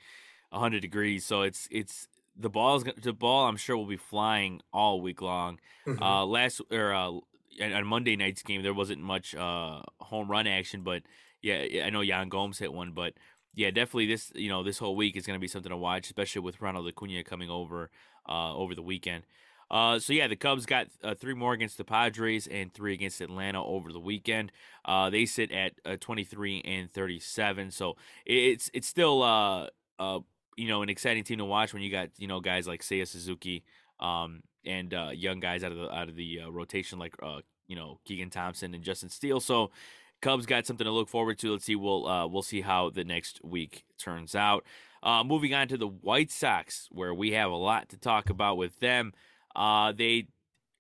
[0.50, 1.26] 100 degrees.
[1.26, 3.48] So it's it's the ball's the ball.
[3.48, 5.60] I'm sure will be flying all week long.
[5.86, 6.02] Mm-hmm.
[6.02, 7.12] Uh, last or uh,
[7.62, 11.04] on Monday night's game, there wasn't much uh home run action, but
[11.42, 13.14] yeah, I know Yan Gomes hit one, but
[13.54, 16.08] yeah, definitely this you know this whole week is going to be something to watch,
[16.08, 17.90] especially with Ronald Acuna coming over
[18.28, 19.24] uh, over the weekend.
[19.72, 23.20] Uh, so yeah, the Cubs got uh, three more against the Padres and three against
[23.22, 24.52] Atlanta over the weekend.
[24.84, 27.72] Uh, they sit at uh, 23 and 37.
[27.72, 27.96] So
[28.26, 29.68] it's it's still uh,
[29.98, 30.20] uh,
[30.56, 33.08] you know an exciting team to watch when you got you know guys like Seiya
[33.08, 33.64] Suzuki
[34.00, 37.42] um, and uh, young guys out of the out of the uh, rotation like uh,
[37.68, 39.40] you know Keegan Thompson and Justin Steele.
[39.40, 39.72] So
[40.22, 41.52] Cubs got something to look forward to.
[41.52, 41.76] Let's see.
[41.76, 44.66] We'll uh, we'll see how the next week turns out.
[45.04, 48.58] Uh, moving on to the White Sox, where we have a lot to talk about
[48.58, 49.14] with them.
[49.56, 50.28] Uh, they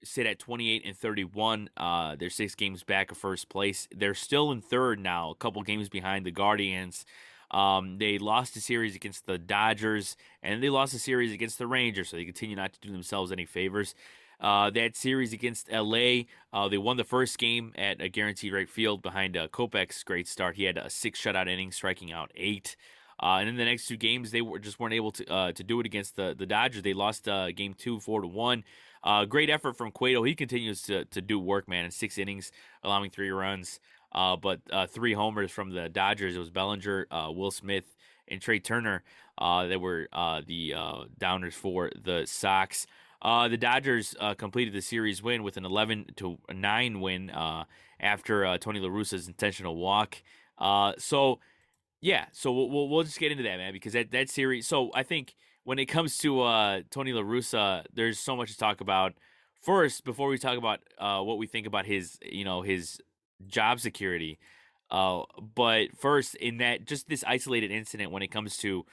[0.03, 1.69] sit at 28 and 31.
[1.77, 3.87] Uh, they're six games back of first place.
[3.95, 7.05] They're still in third now, a couple games behind the Guardians.
[7.51, 11.67] Um, they lost a series against the Dodgers, and they lost a series against the
[11.67, 13.95] Rangers, so they continue not to do themselves any favors.
[14.39, 18.69] Uh, that series against LA, uh, they won the first game at a Guaranteed Rate
[18.69, 20.55] Field behind uh, Kopech's great start.
[20.55, 22.75] He had a six shutout inning, striking out eight.
[23.21, 25.63] Uh, and in the next two games, they were just weren't able to uh, to
[25.63, 26.81] do it against the the Dodgers.
[26.81, 28.63] They lost uh, game two, four to one.
[29.03, 30.23] Uh, great effort from Cueto.
[30.23, 31.85] He continues to to do work, man.
[31.85, 32.51] In six innings,
[32.83, 33.79] allowing three runs,
[34.15, 36.35] uh, but uh, three homers from the Dodgers.
[36.35, 37.95] It was Bellinger, Will Smith,
[38.27, 39.03] and Trea Turner.
[39.39, 40.07] that were
[40.47, 40.73] the
[41.19, 42.87] downers for the Sox.
[43.25, 47.63] Uh, the Dodgers uh, completed the series win with an 11 to 9 win uh,
[47.99, 50.21] after uh, Tony La Russa's intentional walk.
[50.59, 51.39] Uh, so,
[52.01, 54.67] yeah, so we'll, we'll, just get into that, man, because that that series.
[54.67, 58.57] So I think when it comes to uh, Tony La Russa, there's so much to
[58.57, 59.13] talk about.
[59.59, 60.81] First, before we talk about
[61.25, 62.99] what we think about his, you know, his
[63.47, 64.39] job security.
[64.89, 65.23] Uh,
[65.55, 68.85] but first, in that just this isolated incident when it comes to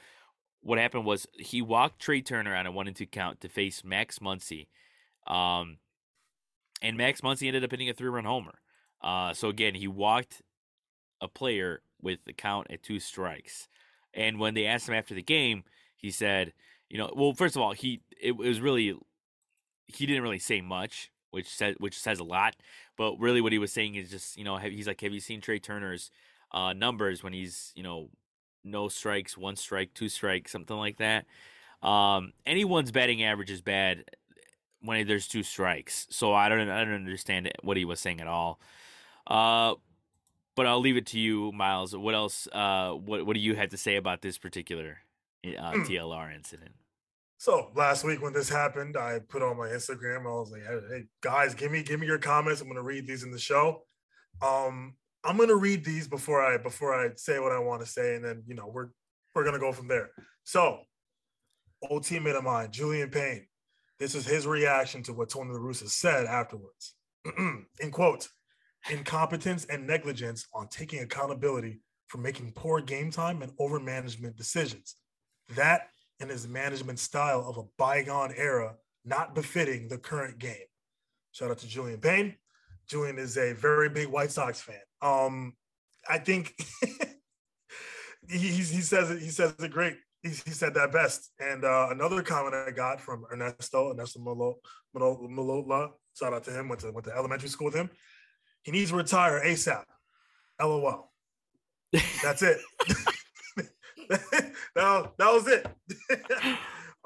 [0.61, 3.83] what happened was he walked Trea Turner on a one and two count to face
[3.83, 4.67] Max Muncy.
[5.27, 5.77] Um,
[6.81, 8.59] and Max Muncy ended up hitting a three run homer.
[9.01, 10.41] Uh, so again, he walked
[11.21, 13.67] a player with the count at two strikes.
[14.13, 15.63] And when they asked him after the game,
[15.95, 16.53] he said,
[16.89, 18.93] you know, well, first of all, he it was really
[19.87, 22.55] he didn't really say much, which says which says a lot.
[22.97, 25.19] But really, what he was saying is just, you know, have, he's like, have you
[25.19, 26.11] seen Trea Turner's
[26.51, 28.09] uh, numbers when he's, you know,
[28.63, 31.25] no strikes, one strike, two strikes, something like that.
[31.81, 34.05] Um, anyone's batting average is bad
[34.81, 36.07] when there's two strikes.
[36.09, 38.59] So I don't I don't understand what he was saying at all.
[39.27, 39.75] Uh,
[40.55, 41.95] but I'll leave it to you, Miles.
[41.95, 42.47] What else?
[42.51, 44.99] Uh, what what do you have to say about this particular
[45.45, 45.81] uh, hmm.
[45.83, 46.73] TLR incident?
[47.43, 50.21] So last week when this happened, I put on my Instagram.
[50.21, 52.61] I was like, "Hey guys, give me give me your comments.
[52.61, 53.85] I'm to read these in the show."
[54.41, 58.15] Um, I'm gonna read these before I before I say what I want to say,
[58.15, 58.91] and then you know we're
[59.35, 60.11] we're gonna go from there.
[60.45, 60.83] So,
[61.89, 63.45] old teammate of mine, Julian Payne.
[63.99, 66.95] This is his reaction to what Tony La Russa said afterwards.
[67.37, 68.29] In quote,
[68.89, 74.95] incompetence and negligence on taking accountability for making poor game time and over management decisions.
[75.57, 80.67] That and his management style of a bygone era, not befitting the current game.
[81.31, 82.35] Shout out to Julian Payne.
[82.87, 84.75] Julian is a very big White Sox fan.
[85.01, 85.53] Um,
[86.07, 86.53] I think
[88.29, 89.19] he, he says it.
[89.19, 89.95] He says it great.
[90.21, 91.31] He, he said that best.
[91.39, 95.89] And uh, another comment I got from Ernesto Ernesto Malola.
[96.17, 96.69] Shout out to him.
[96.69, 97.89] Went to went to elementary school with him.
[98.63, 99.83] He needs to retire ASAP.
[100.61, 101.11] LOL.
[102.21, 102.59] That's it.
[104.75, 105.65] that, that was it.
[106.45, 106.57] um,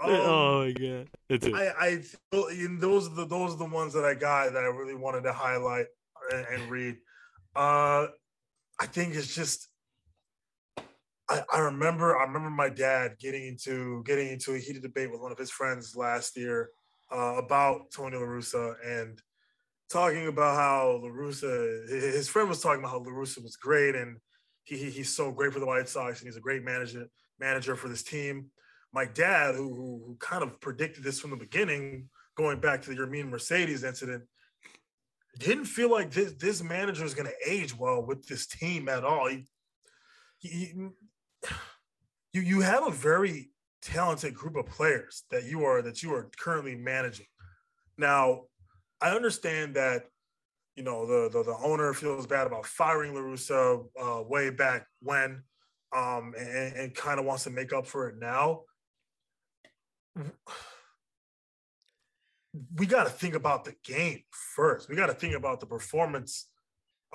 [0.01, 1.07] oh my god!
[1.29, 1.53] That's it.
[1.53, 4.95] I, I those are the those are the ones that I got that I really
[4.95, 5.87] wanted to highlight
[6.31, 6.97] and, and read.
[7.55, 8.07] Uh,
[8.79, 9.67] I think it's just.
[11.29, 15.19] I, I remember I remember my dad getting into getting into a heated debate with
[15.19, 16.69] one of his friends last year
[17.11, 19.21] uh, about Tony La Russa and
[19.89, 23.95] talking about how La Russa his friend was talking about how La Russa was great
[23.95, 24.17] and
[24.67, 27.07] he, he, he's so great for the White Sox and he's a great manager
[27.39, 28.47] manager for this team.
[28.93, 32.89] My dad, who, who, who kind of predicted this from the beginning, going back to
[32.89, 34.23] the Yermin Mercedes incident,
[35.39, 39.05] didn't feel like this this manager is going to age well with this team at
[39.05, 39.29] all.
[39.29, 39.45] He,
[40.39, 40.73] he,
[42.33, 43.51] you you have a very
[43.81, 47.27] talented group of players that you are that you are currently managing.
[47.97, 48.43] Now,
[49.01, 50.05] I understand that
[50.77, 54.87] you know the the, the owner feels bad about firing La Russa uh, way back
[55.01, 55.43] when,
[55.93, 58.61] um, and, and kind of wants to make up for it now
[62.75, 64.89] we got to think about the game first.
[64.89, 66.47] We got to think about the performance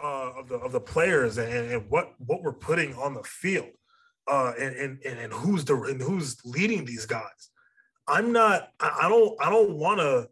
[0.02, 3.70] uh, of the of the players and, and what what we're putting on the field,
[4.30, 7.50] uh, and, and and who's the and who's leading these guys.
[8.06, 8.68] I'm not.
[8.80, 9.40] I don't.
[9.40, 10.28] I don't want a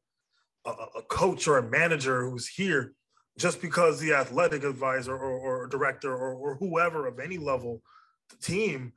[0.66, 2.92] a coach or a manager who's here
[3.40, 7.80] just because the athletic advisor or, or director or, or whoever of any level
[8.42, 8.92] team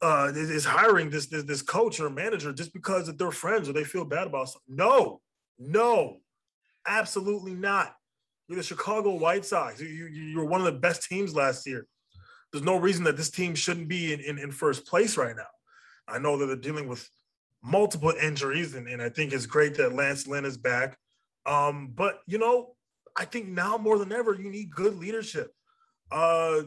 [0.00, 3.84] uh, is hiring this, this this coach or manager just because they're friends or they
[3.84, 4.76] feel bad about something.
[4.76, 5.20] No,
[5.58, 6.18] no,
[6.86, 7.94] absolutely not.
[8.48, 9.80] You're the Chicago White Sox.
[9.80, 11.86] You, you, you're one of the best teams last year.
[12.52, 15.52] There's no reason that this team shouldn't be in, in, in first place right now.
[16.06, 17.08] I know that they're dealing with
[17.62, 20.98] multiple injuries, and, and I think it's great that Lance Lynn is back.
[21.46, 22.74] Um, but you know,
[23.16, 25.50] I think now more than ever, you need good leadership.
[26.10, 26.62] Uh,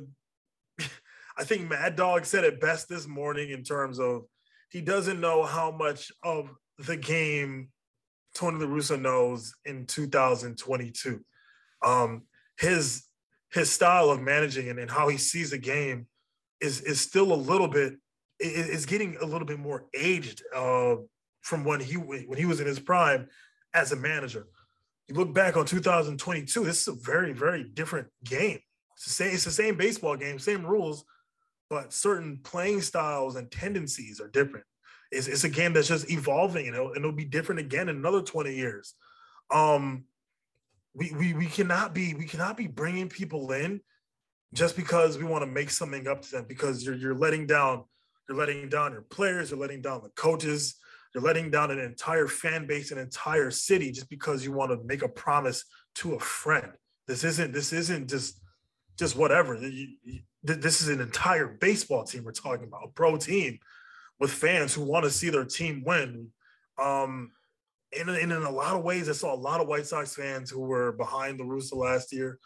[1.38, 4.24] I think Mad Dog said it best this morning in terms of
[4.70, 7.70] he doesn't know how much of the game
[8.34, 11.24] Tony La Russa knows in 2022.
[11.86, 12.24] Um,
[12.60, 13.04] his
[13.54, 16.08] his style of managing and, and how he sees the game
[16.62, 17.94] is is still a little bit
[18.40, 20.96] is getting a little bit more aged uh,
[21.42, 23.28] from when he when he was in his prime
[23.74, 24.48] as a manager.
[25.08, 28.60] You look back on 2022, this is a very very different game.
[28.96, 31.06] It's the same, it's the same baseball game, same rules,
[31.70, 34.66] but certain playing styles and tendencies are different.
[35.12, 37.98] It's, it's a game that's just evolving, and it'll, and it'll be different again in
[37.98, 38.94] another 20 years.
[39.52, 40.06] Um,
[40.96, 43.82] we, we we cannot be we cannot be bringing people in
[44.54, 47.84] just because we want to make something up to them because you're you're letting down
[48.28, 50.76] you're letting down your players, you're letting down the coaches,
[51.16, 54.86] you're letting down an entire fan base, an entire city just because you want to
[54.86, 55.64] make a promise
[55.96, 56.74] to a friend.
[57.08, 58.42] This isn't this isn't just
[59.00, 59.58] just whatever.
[60.44, 63.60] This is an entire baseball team we're talking about, a pro team
[64.20, 66.32] with fans who want to see their team win.
[66.78, 67.32] Um,
[67.98, 70.50] and, and in a lot of ways, I saw a lot of White Sox fans
[70.50, 72.40] who were behind La Russa last year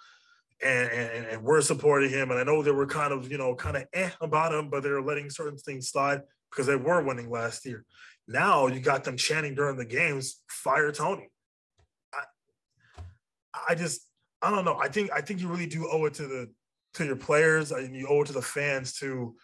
[0.63, 2.29] and, and, and we're supporting him.
[2.29, 4.83] And I know they were kind of, you know, kind of eh about him, but
[4.83, 7.85] they're letting certain things slide because they were winning last year.
[8.29, 11.29] Now you got them chanting during the games, fire Tony.
[12.13, 13.01] I,
[13.69, 14.01] I just,
[14.39, 14.77] I don't know.
[14.77, 16.51] I think I think you really do owe it to the
[16.93, 19.35] to your players and you owe it to the fans to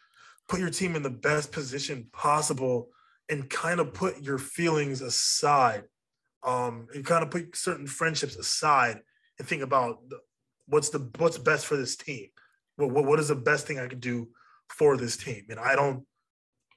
[0.48, 2.90] put your team in the best position possible
[3.28, 5.84] and kind of put your feelings aside.
[6.44, 9.00] Um, and kind of put certain friendships aside
[9.40, 10.20] and think about the,
[10.68, 12.28] what's the what's best for this team.
[12.76, 14.28] What, what what is the best thing I could do
[14.70, 15.46] for this team?
[15.50, 16.06] And I don't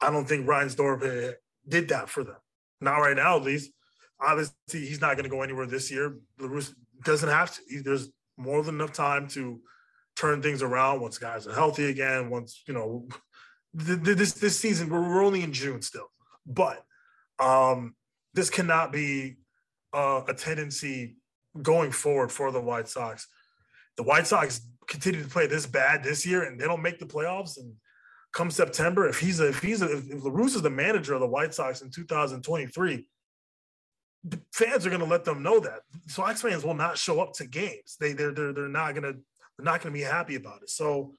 [0.01, 1.35] I don't think Reinsdorf
[1.69, 2.37] did that for them.
[2.81, 3.73] Not right now, at least.
[4.21, 4.55] Obviously,
[4.87, 6.17] he's not going to go anywhere this year.
[6.41, 7.83] La Russa doesn't have to.
[7.83, 9.61] There's more than enough time to
[10.17, 12.31] turn things around once guys are healthy again.
[12.31, 13.07] Once you know,
[13.75, 16.11] this this season we're only in June still,
[16.47, 16.85] but
[17.39, 17.95] um,
[18.35, 19.37] this cannot be
[19.93, 21.17] uh, a tendency
[21.63, 23.29] going forward for the White Sox.
[23.97, 27.07] The White Sox continue to play this bad this year, and they don't make the
[27.07, 27.59] playoffs.
[27.59, 27.75] And
[28.33, 31.21] come September, if he's a, if he's a, if La Russa is the manager of
[31.21, 33.07] the White Sox in 2023,
[34.53, 37.47] fans are going to let them know that Sox fans will not show up to
[37.47, 37.97] games.
[38.01, 40.71] They they're they're, they're not going to they're not going to be happy about it.
[40.71, 41.15] So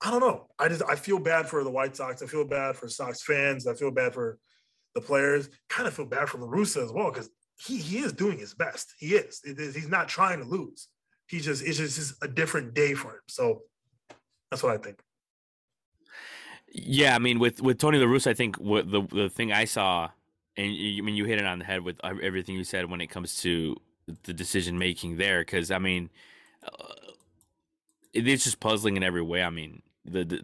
[0.00, 0.46] I don't know.
[0.58, 2.22] I just I feel bad for the White Sox.
[2.22, 3.66] I feel bad for Sox fans.
[3.66, 4.38] I feel bad for
[4.94, 5.48] the players.
[5.68, 8.54] Kind of feel bad for La Russa as well because he he is doing his
[8.54, 8.94] best.
[8.98, 9.42] He is.
[9.44, 10.88] He's not trying to lose.
[11.26, 13.20] He just it's just a different day for him.
[13.26, 13.62] So
[14.50, 15.00] that's what I think.
[16.72, 19.64] Yeah, I mean, with with Tony La Russa, I think what the the thing I
[19.64, 20.10] saw
[20.56, 23.00] and you, I mean you hit it on the head with everything you said when
[23.00, 23.76] it comes to
[24.24, 25.40] the decision making there.
[25.40, 26.10] Because I mean,
[26.64, 27.12] uh,
[28.12, 29.42] it is just puzzling in every way.
[29.42, 30.40] I mean, the, the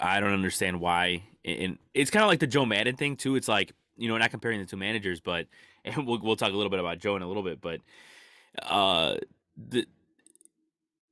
[0.00, 3.36] I don't understand why, and it's kind of like the Joe Maddon thing too.
[3.36, 5.46] It's like you know, not comparing the two managers, but
[5.84, 7.80] and we'll we'll talk a little bit about Joe in a little bit, but
[8.62, 9.16] uh,
[9.56, 9.86] the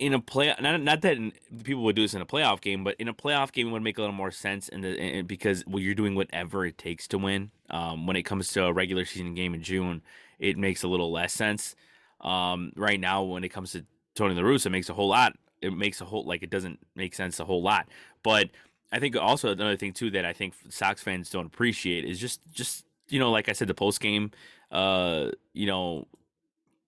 [0.02, 1.16] in a play not not that
[1.62, 3.82] people would do this in a playoff game, but in a playoff game it would
[3.82, 7.06] make a little more sense in the in, because well you're doing whatever it takes
[7.08, 7.52] to win.
[7.70, 10.02] Um, when it comes to a regular season game in June,
[10.40, 11.76] it makes a little less sense.
[12.20, 13.86] Um, right now, when it comes to
[14.16, 15.36] Tony La Russa, it makes a whole lot.
[15.60, 17.88] It makes a whole like it doesn't make sense a whole lot.
[18.24, 18.50] But
[18.90, 22.40] I think also another thing too that I think Sox fans don't appreciate is just
[22.52, 24.32] just you know like I said the post game,
[24.72, 26.08] uh, you know,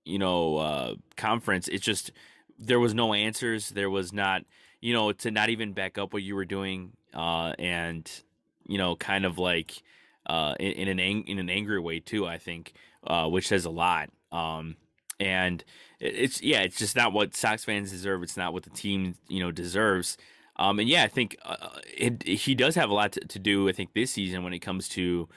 [0.05, 1.69] you know, uh, conference.
[1.69, 2.11] It's just
[2.59, 3.71] there was no answers.
[3.71, 4.45] There was not,
[4.81, 8.11] you know, to not even back up what you were doing, uh, and
[8.67, 9.83] you know, kind of like
[10.27, 12.27] uh, in, in an ang- in an angry way too.
[12.27, 12.73] I think,
[13.07, 14.11] uh, which says a lot.
[14.33, 14.77] Um,
[15.21, 15.65] and
[16.01, 18.23] it's yeah, it's just not what Sox fans deserve.
[18.23, 20.17] It's not what the team you know deserves.
[20.57, 23.69] Um, and yeah, I think uh, it, he does have a lot to, to, do.
[23.69, 25.29] I think this season when it comes to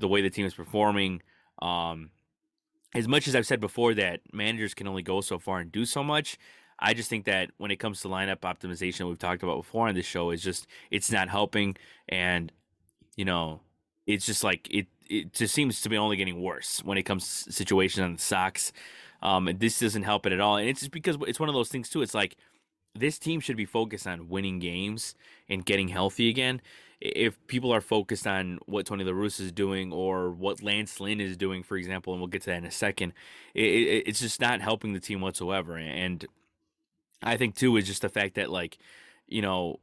[0.00, 1.22] the way the team is performing.
[1.62, 2.10] Um,
[2.94, 5.84] as much as I've said before that managers can only go so far and do
[5.84, 6.38] so much,
[6.78, 9.94] I just think that when it comes to lineup optimization, we've talked about before on
[9.94, 11.76] this show, is just it's not helping,
[12.08, 12.52] and
[13.16, 13.60] you know,
[14.06, 14.86] it's just like it.
[15.08, 18.18] It just seems to be only getting worse when it comes to situations on the
[18.18, 18.72] Sox.
[19.22, 21.54] Um, and this doesn't help it at all, and it's just because it's one of
[21.54, 22.02] those things too.
[22.02, 22.36] It's like
[22.94, 25.14] this team should be focused on winning games
[25.48, 26.60] and getting healthy again.
[27.00, 31.20] if people are focused on what Tony La Russa is doing or what Lance Lynn
[31.20, 33.12] is doing, for example, and we'll get to that in a second,
[33.52, 35.76] it, it, it's just not helping the team whatsoever.
[35.76, 36.24] And
[37.22, 38.78] I think too is just the fact that like,
[39.26, 39.80] you know,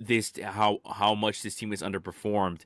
[0.00, 2.62] this how how much this team has underperformed.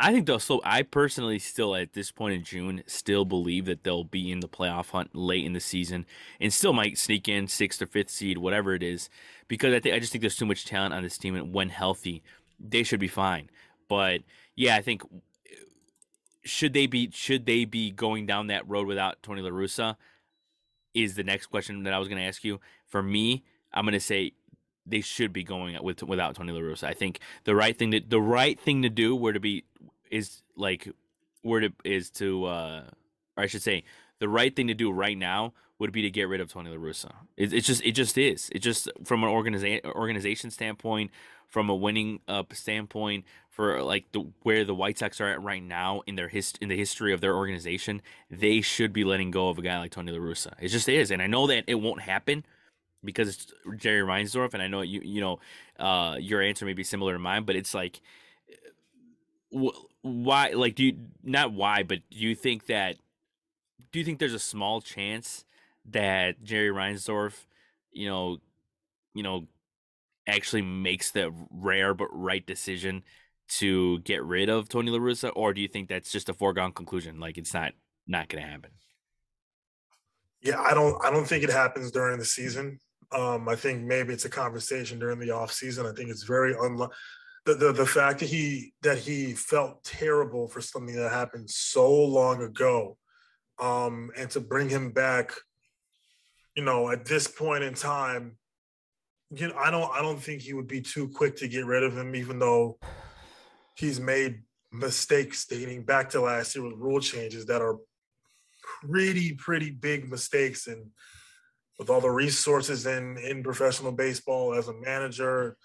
[0.00, 0.62] I think they'll still.
[0.64, 4.48] I personally still at this point in June still believe that they'll be in the
[4.48, 6.06] playoff hunt late in the season
[6.40, 9.10] and still might sneak in sixth or fifth seed, whatever it is,
[9.46, 11.68] because I think I just think there's too much talent on this team and when
[11.68, 12.22] healthy,
[12.58, 13.50] they should be fine.
[13.88, 14.22] But
[14.56, 15.02] yeah, I think
[16.44, 19.96] should they be should they be going down that road without Tony La Russa?
[20.94, 22.60] Is the next question that I was going to ask you.
[22.94, 23.42] For me,
[23.72, 24.34] I'm going to say
[24.86, 26.84] they should be going with without Tony La Russa.
[26.84, 29.64] I think the right thing to the right thing to do were to be
[30.12, 30.88] is like
[31.42, 32.82] were to is to uh
[33.36, 33.82] or I should say
[34.20, 36.76] the right thing to do right now would be to get rid of Tony La
[36.76, 37.10] Russa.
[37.36, 38.48] It, it's just it just is.
[38.52, 41.10] It just from an organization organization standpoint,
[41.48, 45.64] from a winning up standpoint, for like the where the White Sox are at right
[45.64, 49.48] now in their hist in the history of their organization, they should be letting go
[49.48, 50.52] of a guy like Tony La Russa.
[50.60, 52.44] It just is, and I know that it won't happen
[53.04, 55.40] because it's Jerry Reinsdorf, and I know you you know
[55.78, 58.00] uh, your answer may be similar to mine, but it's like
[60.02, 62.96] why like do you not why, but do you think that
[63.92, 65.44] do you think there's a small chance
[65.90, 67.46] that Jerry Reinsdorf,
[67.92, 68.38] you know,
[69.14, 69.46] you know,
[70.26, 73.04] actually makes the rare but right decision
[73.46, 76.72] to get rid of Tony La Russa, or do you think that's just a foregone
[76.72, 77.20] conclusion?
[77.20, 77.72] Like it's not
[78.06, 78.70] not going to happen.
[80.42, 81.02] Yeah, I don't.
[81.04, 82.80] I don't think it happens during the season.
[83.14, 85.86] Um, I think maybe it's a conversation during the off season.
[85.86, 86.94] I think it's very unlikely.
[87.46, 91.92] The, the, the fact that he that he felt terrible for something that happened so
[91.92, 92.96] long ago,
[93.60, 95.32] um, and to bring him back,
[96.56, 98.38] you know, at this point in time,
[99.30, 101.82] you know, I don't I don't think he would be too quick to get rid
[101.82, 102.78] of him, even though
[103.76, 104.42] he's made
[104.72, 107.76] mistakes dating back to last year with rule changes that are
[108.90, 110.86] pretty pretty big mistakes and
[111.78, 115.56] with all the resources in in professional baseball as a manager,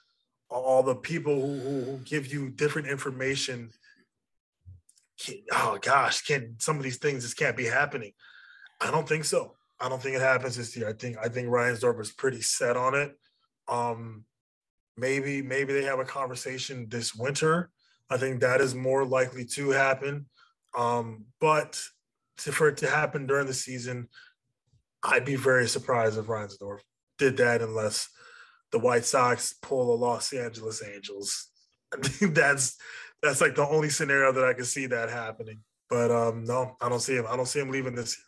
[0.50, 3.72] all the people who, who, give you different information.
[5.52, 8.14] Oh gosh, can't some of these things just can't be happening?
[8.82, 9.56] I don't think so.
[9.80, 10.90] I don't think it happens this year.
[10.90, 13.18] I think I think Reinsdorf is pretty set on it.
[13.68, 14.26] Um,
[14.98, 17.70] maybe maybe they have a conversation this winter.
[18.10, 20.26] I think that is more likely to happen.
[20.78, 21.82] Um, but
[22.40, 24.08] to, for it to happen during the season,
[25.04, 26.80] I'd be very surprised if Reinsdorf
[27.18, 28.10] did that unless
[28.72, 31.48] the White Sox pull the Los Angeles Angels.
[31.94, 32.78] I think that's
[33.22, 35.62] that's like the only scenario that I can see that happening.
[35.90, 37.26] But um, no, I don't see him.
[37.28, 38.26] I don't see him leaving this year.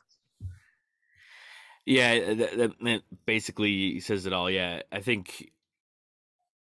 [1.86, 4.50] Yeah, that, that basically says it all.
[4.50, 5.52] Yeah, I think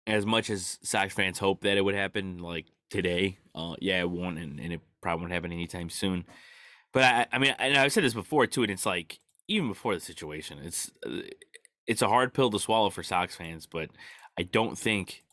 [0.07, 4.11] as much as Sox fans hope that it would happen like today, uh, yeah, it
[4.11, 6.25] won't, and, and, it probably won't happen anytime soon.
[6.93, 9.19] But I, I mean, and I've said this before too, and it's like
[9.49, 10.59] even before the situation.
[10.63, 11.23] It's uh,
[11.87, 13.91] it's a hard pill to swallow for Sox fans, but
[14.39, 15.25] I don't think.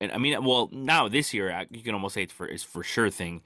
[0.00, 2.82] And I mean, well, now this year you can almost say it's for it's for
[2.82, 3.42] sure thing,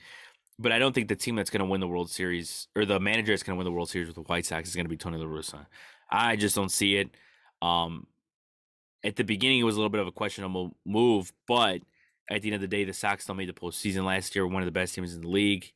[0.59, 3.01] but I don't think the team that's going to win the World Series or the
[3.01, 4.91] manager that's going to win the World Series with the White Sox is going to
[4.91, 5.67] be Tony La Russa.
[6.11, 7.11] I just don't see it.
[7.61, 8.07] Um,
[9.03, 11.81] at the beginning, it was a little bit of a questionable move, but
[12.31, 14.63] at the end of the day, the Sox still made the postseason last year, one
[14.63, 15.73] of the best teams in the league.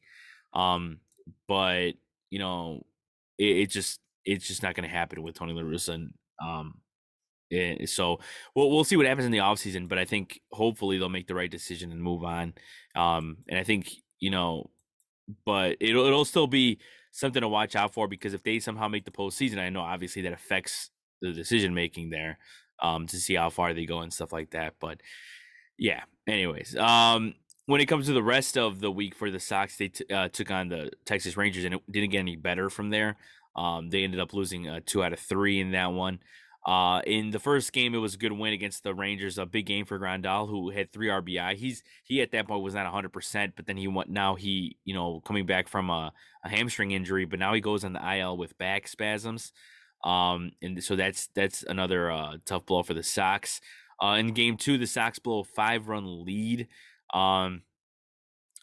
[0.52, 1.00] Um,
[1.48, 1.94] but
[2.30, 2.84] you know,
[3.38, 5.94] it, it just it's just not going to happen with Tony La Russa.
[5.94, 6.14] And,
[6.44, 6.74] um,
[7.52, 8.20] eh, so
[8.54, 11.34] we'll we'll see what happens in the offseason, but I think hopefully they'll make the
[11.34, 12.54] right decision and move on.
[12.94, 14.70] Um, and I think you know,
[15.44, 16.78] but it'll it'll still be
[17.12, 20.22] something to watch out for because if they somehow make the postseason, I know obviously
[20.22, 20.90] that affects
[21.22, 22.38] the decision making there.
[22.78, 24.74] Um, to see how far they go and stuff like that.
[24.78, 25.00] But
[25.78, 26.02] yeah.
[26.26, 27.34] Anyways, um,
[27.66, 30.28] when it comes to the rest of the week for the Sox, they t- uh,
[30.28, 33.16] took on the Texas Rangers and it didn't get any better from there.
[33.56, 36.20] Um, they ended up losing uh, two out of three in that one.
[36.66, 39.38] Uh, in the first game, it was a good win against the Rangers.
[39.38, 41.54] A big game for Grandal, who had three RBI.
[41.54, 44.10] He's he at that point was not 100, percent but then he went.
[44.10, 46.12] Now he you know coming back from a,
[46.44, 49.52] a, hamstring injury, but now he goes on the IL with back spasms.
[50.04, 53.60] Um, and so that's that's another uh, tough blow for the Sox.
[54.02, 56.66] Uh, in game two, the Sox blow a five run lead.
[57.12, 57.62] Um,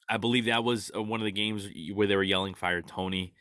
[0.09, 3.33] I believe that was uh, one of the games where they were yelling "Fire Tony."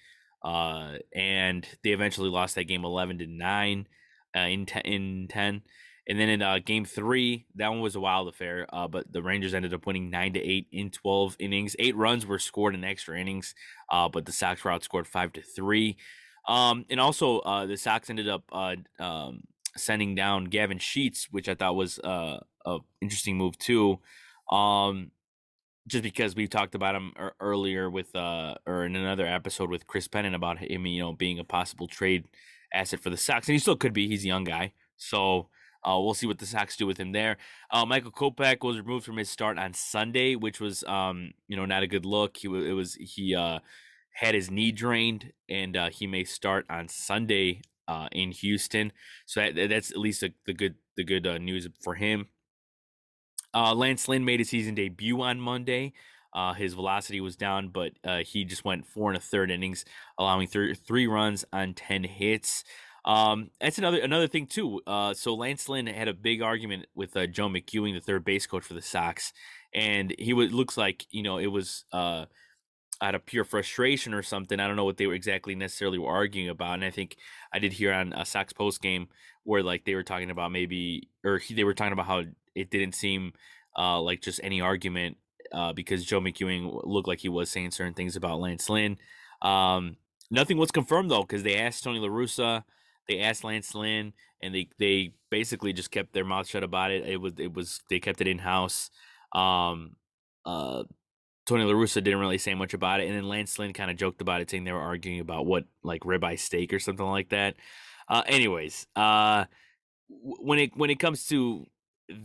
[0.44, 3.86] Uh, and they eventually lost that game 11 to 9
[4.36, 5.62] uh, in, ten, in 10.
[6.08, 9.22] And then in uh, game three, that one was a wild affair, uh, but the
[9.22, 11.76] Rangers ended up winning 9 to 8 in 12 innings.
[11.78, 13.54] Eight runs were scored in extra innings,
[13.88, 15.96] uh, but the Sox were outscored 5 to 3.
[16.48, 19.44] Um, and also, uh, the Sox ended up uh, um,
[19.76, 24.00] sending down Gavin Sheets, which I thought was uh, a interesting move, too.
[24.50, 25.10] Um,
[25.88, 30.08] just because we talked about him earlier with uh or in another episode with Chris
[30.08, 32.26] Pennant about him, you know, being a possible trade
[32.72, 34.08] asset for the Sox, and he still could be.
[34.08, 35.48] He's a young guy, so
[35.84, 37.36] uh, we'll see what the Sox do with him there.
[37.70, 41.66] Uh, Michael Kopech was removed from his start on Sunday, which was um you know
[41.66, 42.36] not a good look.
[42.36, 43.58] He it was he uh
[44.12, 48.92] had his knee drained, and uh, he may start on Sunday uh, in Houston.
[49.26, 52.28] So that, that's at least a, the good the good uh, news for him.
[53.54, 55.92] Uh, Lance Lynn made his season debut on Monday.
[56.34, 59.84] Uh, his velocity was down, but uh, he just went four and a third innings,
[60.18, 62.64] allowing th- three runs on ten hits.
[63.04, 64.80] Um, that's another another thing too.
[64.86, 68.46] Uh, so Lance Lynn had a big argument with uh, Joe McEwing, the third base
[68.46, 69.32] coach for the Sox,
[69.74, 72.24] and he was looks like you know it was uh,
[73.02, 74.60] out of pure frustration or something.
[74.60, 76.74] I don't know what they were exactly necessarily were arguing about.
[76.74, 77.16] And I think
[77.52, 79.08] I did hear on a Sox post game
[79.42, 82.22] where like they were talking about maybe, or he, they were talking about how
[82.54, 83.32] it didn't seem
[83.76, 85.16] uh, like just any argument
[85.52, 88.98] uh, because Joe McEwing looked like he was saying certain things about Lance Lynn.
[89.40, 89.96] Um,
[90.30, 92.64] nothing was confirmed though because they asked Tony La Russa,
[93.08, 97.06] they asked Lance Lynn, and they they basically just kept their mouth shut about it.
[97.06, 98.90] It was it was they kept it in house.
[99.34, 99.96] Um,
[100.44, 100.84] uh,
[101.46, 103.96] Tony La Russa didn't really say much about it, and then Lance Lynn kind of
[103.96, 107.30] joked about it, saying they were arguing about what like ribeye steak or something like
[107.30, 107.56] that.
[108.08, 109.44] Uh, anyways, uh,
[110.08, 111.66] when it when it comes to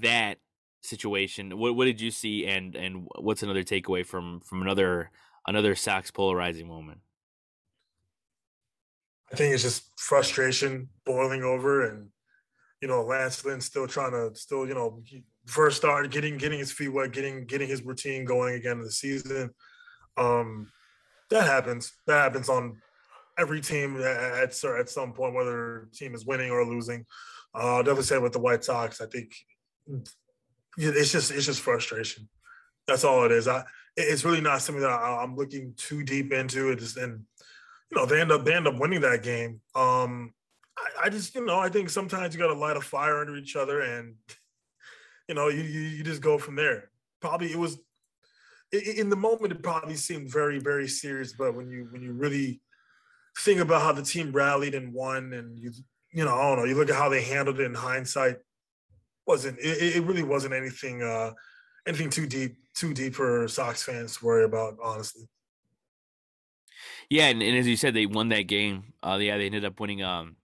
[0.02, 0.38] that
[0.82, 5.12] situation, what what did you see, and and what's another takeaway from from another
[5.48, 7.00] another Sox polarizing moment?
[9.32, 12.10] I think it's just frustration boiling over, and
[12.82, 15.02] you know Lance Lynn still trying to still you know
[15.46, 18.92] first start, getting getting his feet wet, getting getting his routine going again in the
[18.92, 19.52] season.
[20.16, 20.72] Um,
[21.30, 21.92] that happens.
[22.08, 22.82] That happens on
[23.38, 27.06] every team at at some point, whether team is winning or losing.
[27.54, 29.34] Uh, I'll definitely say with the White Sox, I think
[30.78, 32.28] it's just it's just frustration.
[32.88, 33.48] That's all it is.
[33.48, 33.64] I
[33.96, 36.72] it's really not something that I, am looking too deep into.
[36.72, 37.24] It just and
[37.92, 39.62] you know they end up they end up winning that game.
[39.76, 40.34] Um,
[40.78, 43.36] I, I just you know I think sometimes you got to light a fire under
[43.36, 44.16] each other and
[45.28, 46.90] you know, you, you, you just go from there.
[47.20, 47.78] Probably it was
[48.72, 52.62] in the moment it probably seemed very very serious, but when you when you really
[53.40, 55.72] think about how the team rallied and won, and you
[56.14, 58.38] you know I don't know, you look at how they handled it in hindsight,
[59.28, 61.32] wasn't it, it really wasn't anything uh
[61.86, 65.28] anything too deep too deep for Sox fans to worry about, honestly.
[67.10, 68.94] Yeah, and, and, as you said, they won that game.
[69.02, 70.36] Uh, yeah, they ended up winning um,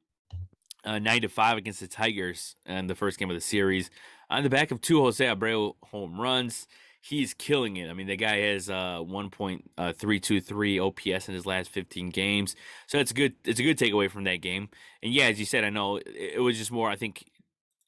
[0.84, 3.90] uh, nine to five against the Tigers in the first game of the series
[4.30, 6.68] on the back of two Jose Abreu home runs.
[7.02, 7.90] He's killing it.
[7.90, 12.56] I mean, the guy has uh, 1.323 uh, OPS in his last 15 games,
[12.88, 13.34] so it's a good.
[13.44, 14.70] It's a good takeaway from that game.
[15.04, 16.90] And yeah, as you said, I know it, it was just more.
[16.90, 17.26] I think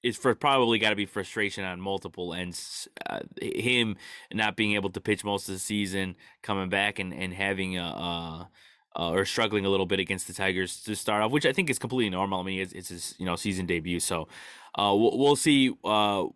[0.05, 2.87] it's for probably got to be frustration on multiple ends.
[3.09, 3.97] Uh, him
[4.31, 7.83] not being able to pitch most of the season, coming back and and having a.
[7.83, 8.49] a
[8.97, 11.69] uh, or struggling a little bit against the Tigers to start off, which I think
[11.69, 12.39] is completely normal.
[12.39, 14.29] I mean, it's, it's his you know season debut, so
[14.75, 15.73] uh, we'll, we'll see.
[15.83, 16.27] Uh,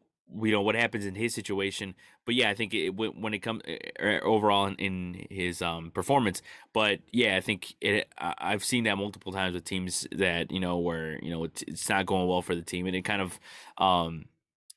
[0.44, 3.62] you know what happens in his situation, but yeah, I think it, when it comes
[4.00, 6.42] er, overall in, in his um, performance.
[6.74, 8.08] But yeah, I think it.
[8.18, 11.90] I've seen that multiple times with teams that you know where you know it's, it's
[11.90, 13.40] not going well for the team, and it kind of.
[13.78, 14.26] Um,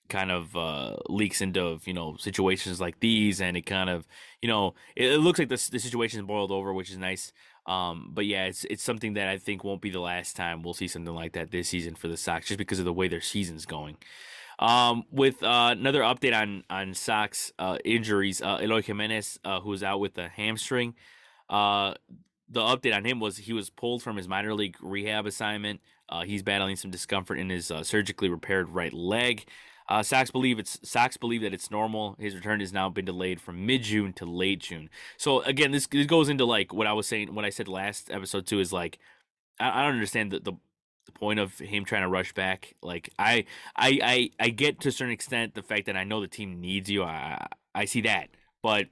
[0.08, 4.06] kind of uh, leaks into you know situations like these, and it kind of
[4.42, 7.32] you know it, it looks like the the situation boiled over, which is nice.
[7.66, 10.74] Um, but yeah, it's it's something that I think won't be the last time we'll
[10.74, 13.20] see something like that this season for the Sox, just because of the way their
[13.20, 13.96] season's going.
[14.62, 19.82] Um, with uh, another update on on Sox uh, injuries, uh, Eloy Jimenez, uh, who's
[19.82, 20.94] out with a hamstring.
[21.50, 21.94] Uh,
[22.48, 25.80] the update on him was he was pulled from his minor league rehab assignment.
[26.08, 29.44] Uh, he's battling some discomfort in his uh, surgically repaired right leg.
[29.88, 32.14] Uh, Sox believe it's Sox believe that it's normal.
[32.20, 34.90] His return has now been delayed from mid June to late June.
[35.16, 38.12] So again, this, this goes into like what I was saying, what I said last
[38.12, 39.00] episode too is like
[39.58, 40.52] I, I don't understand the, the
[41.06, 42.74] the point of him trying to rush back.
[42.82, 43.44] Like I
[43.76, 46.60] I I I get to a certain extent the fact that I know the team
[46.60, 47.02] needs you.
[47.04, 48.28] I I see that,
[48.62, 48.86] but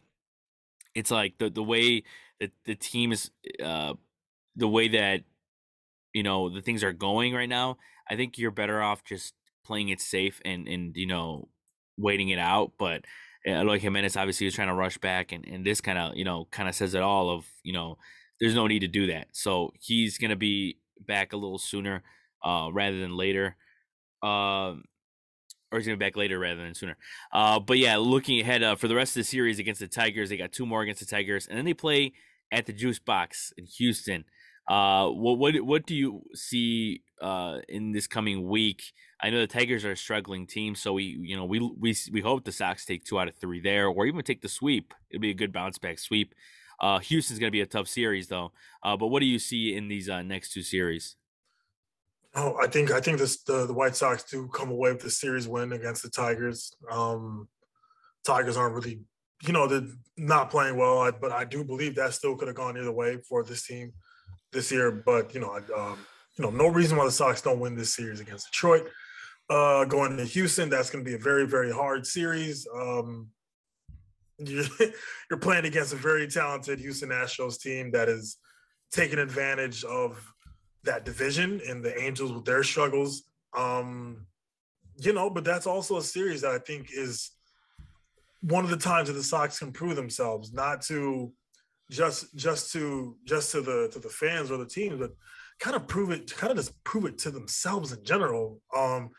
[0.95, 2.03] it's like the the way
[2.41, 3.31] that the team is
[3.63, 3.95] uh
[4.57, 5.23] the way that
[6.13, 7.79] you know the things are going right now.
[8.09, 9.35] I think you're better off just
[9.65, 11.49] playing it safe and and you know
[11.97, 12.73] waiting it out.
[12.79, 13.05] But
[13.47, 16.49] Eloy Jimenez obviously was trying to rush back, and and this kind of you know
[16.51, 17.31] kind of says it all.
[17.31, 17.99] Of you know,
[18.41, 19.29] there's no need to do that.
[19.33, 22.03] So he's gonna be back a little sooner
[22.45, 23.57] uh, rather than later.
[24.23, 24.85] Um,
[25.73, 26.97] or he's gonna be back later rather than sooner.
[27.33, 30.29] Uh, but yeah, looking ahead uh, for the rest of the series against the Tigers,
[30.29, 32.13] they got two more against the Tigers, and then they play
[32.51, 34.25] at the Juice Box in Houston.
[34.69, 38.93] Uh, what what what do you see uh, in this coming week
[39.23, 42.21] I know the Tigers are a struggling team, so we you know we we we
[42.21, 44.95] hope the Sox take two out of three there, or even take the sweep.
[45.11, 46.35] It'd be a good bounce back sweep.
[46.81, 48.53] Uh, Houston's going to be a tough series though.
[48.83, 51.17] Uh, but what do you see in these uh, next two series?
[52.35, 55.11] Oh, I think I think this the, the White Sox do come away with the
[55.11, 56.73] series win against the Tigers.
[56.91, 57.49] Um,
[58.25, 59.01] Tigers aren't really,
[59.43, 62.79] you know, they're not playing well, but I do believe that still could have gone
[62.79, 63.93] either way for this team
[64.53, 64.93] this year.
[64.93, 65.99] But you know, um,
[66.37, 68.89] you know, no reason why the Sox don't win this series against Detroit.
[69.49, 72.67] Uh, going to Houston, that's going to be a very very hard series.
[72.73, 73.29] Um,
[74.49, 74.65] you're,
[75.31, 78.37] you're playing against a very talented Houston Astros team that is
[78.93, 80.33] taking advantage of
[80.85, 83.25] that division and the Angels with their struggles.
[83.57, 84.27] Um,
[84.97, 87.31] you know, but that's also a series that I think is
[88.43, 91.33] one of the times that the Sox can prove themselves, not to
[91.91, 95.13] just just to just to the to the fans or the team, but
[95.59, 98.61] kind of prove it, kind of just prove it to themselves in general.
[98.77, 99.11] Um,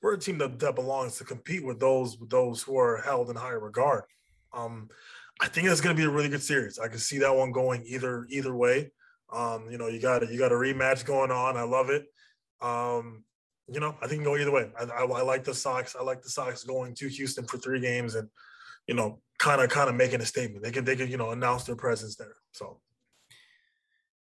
[0.00, 3.30] we're a team that, that belongs to compete with those with those who are held
[3.30, 4.04] in higher regard.
[4.52, 4.88] Um,
[5.40, 6.78] I think it's going to be a really good series.
[6.78, 8.90] I can see that one going either either way.
[9.32, 11.56] Um, you know, you got a, you got a rematch going on.
[11.56, 12.06] I love it.
[12.60, 13.24] Um,
[13.70, 14.70] you know, I think go either way.
[14.78, 15.94] I, I, I, like the Sox.
[15.94, 18.28] I like the Sox going to Houston for three games and,
[18.86, 20.64] you know, kind of kind of making a statement.
[20.64, 22.36] They can they can you know announce their presence there.
[22.52, 22.80] So.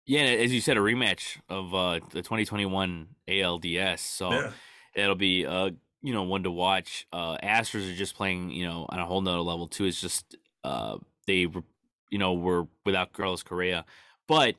[0.08, 3.98] Yeah, as you said, a rematch of uh, the 2021 ALDS.
[3.98, 4.52] So yeah.
[4.94, 5.70] it'll be uh,
[6.06, 7.06] you know one to watch.
[7.12, 9.86] Uh, Astros are just playing you know on a whole nother level too.
[9.86, 11.64] It's just uh, they were
[12.10, 13.84] you know were without Carlos Correa,
[14.28, 14.54] but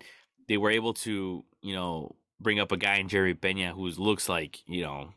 [0.47, 4.29] they were able to, you know, bring up a guy in Jerry Pena who looks
[4.29, 5.09] like, you know,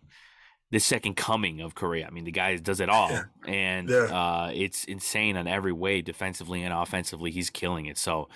[0.70, 2.06] the second coming of Correa.
[2.06, 3.24] I mean, the guy does it all, yeah.
[3.46, 4.04] and yeah.
[4.04, 7.32] Uh, it's insane on every way, defensively and offensively.
[7.32, 7.98] He's killing it.
[7.98, 8.28] So,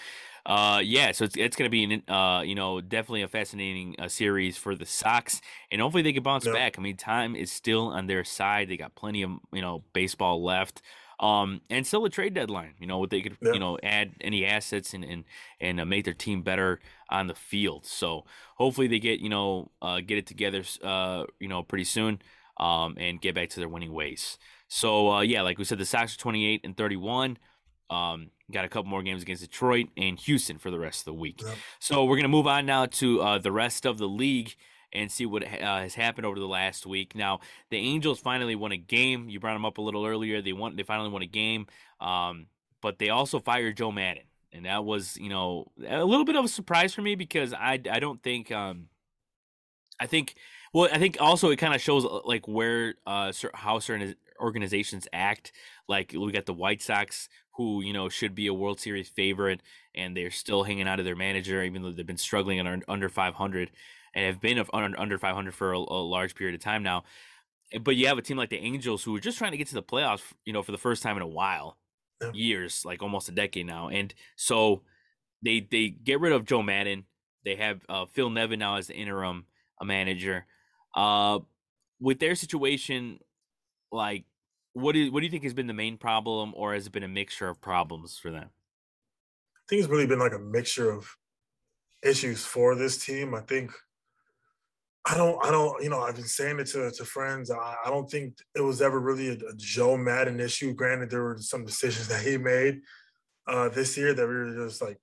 [0.46, 3.96] uh, yeah, so it's, it's going to be, an, uh, you know, definitely a fascinating
[3.98, 5.40] uh, series for the Sox,
[5.70, 6.78] and hopefully they can bounce back.
[6.78, 8.68] I mean, time is still on their side.
[8.68, 10.82] They got plenty of, you know, baseball left.
[11.20, 12.74] Um, and still a trade deadline.
[12.78, 13.52] You know, what they could yeah.
[13.52, 15.24] you know add any assets and and
[15.60, 17.86] and uh, make their team better on the field.
[17.86, 18.24] So
[18.56, 22.20] hopefully they get you know uh, get it together uh, you know pretty soon
[22.58, 24.38] um, and get back to their winning ways.
[24.68, 27.38] So uh, yeah, like we said, the Sox are 28 and 31.
[27.90, 31.14] Um, got a couple more games against Detroit and Houston for the rest of the
[31.14, 31.42] week.
[31.42, 31.54] Yeah.
[31.78, 34.54] So we're gonna move on now to uh, the rest of the league
[34.92, 35.48] and see what uh,
[35.80, 37.14] has happened over the last week.
[37.14, 37.40] Now,
[37.70, 39.28] the Angels finally won a game.
[39.28, 40.40] You brought them up a little earlier.
[40.40, 40.76] They won.
[40.76, 41.66] They finally won a game,
[42.00, 42.46] um,
[42.80, 46.44] but they also fired Joe Maddon, and that was you know a little bit of
[46.44, 48.88] a surprise for me because I I don't think um,
[49.98, 50.34] I think
[50.72, 55.08] well I think also it kind of shows uh, like where uh how certain organizations
[55.12, 55.52] act.
[55.88, 59.60] Like we got the White Sox who you know should be a World Series favorite,
[59.94, 63.08] and they're still hanging out of their manager, even though they've been struggling under, under
[63.08, 63.70] 500
[64.14, 67.04] and have been under 500 for a, a large period of time now.
[67.72, 69.66] Eh, but you have a team like the Angels who are just trying to get
[69.68, 71.78] to the playoffs, you know, for the first time in a while,
[72.20, 72.30] yeah.
[72.32, 73.88] years, like almost a decade now.
[73.88, 74.82] And so
[75.42, 77.04] they they get rid of Joe Maddon.
[77.44, 79.46] They have uh, Phil Nevin now as the interim
[79.80, 80.46] uh, manager.
[80.94, 81.40] Uh,
[82.00, 83.18] with their situation,
[83.94, 84.24] like,
[84.72, 87.04] what do what do you think has been the main problem, or has it been
[87.04, 88.50] a mixture of problems for them?
[88.50, 91.08] I think it's really been like a mixture of
[92.02, 93.34] issues for this team.
[93.34, 93.72] I think
[95.06, 97.50] I don't, I don't, you know, I've been saying it to, to friends.
[97.50, 100.72] I, I don't think it was ever really a, a, Joe Maddon issue.
[100.72, 102.80] Granted, there were some decisions that he made
[103.46, 104.98] uh, this year that we were just like,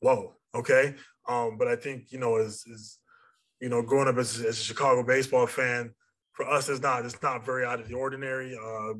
[0.00, 0.94] whoa, okay.
[1.28, 2.98] Um, but I think, you know, as, as
[3.60, 5.94] you know, growing up as, as, a Chicago baseball fan,
[6.38, 8.56] for us, it's not, it's not very out of the ordinary.
[8.56, 8.94] Uh,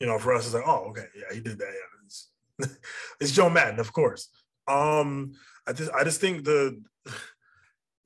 [0.00, 1.66] you know, for us, it's like, oh, okay, yeah, he did that.
[1.66, 2.30] Yeah, it's,
[3.20, 4.28] it's Joe Maddon, of course.
[4.68, 5.32] Um,
[5.66, 6.80] I just, I just think the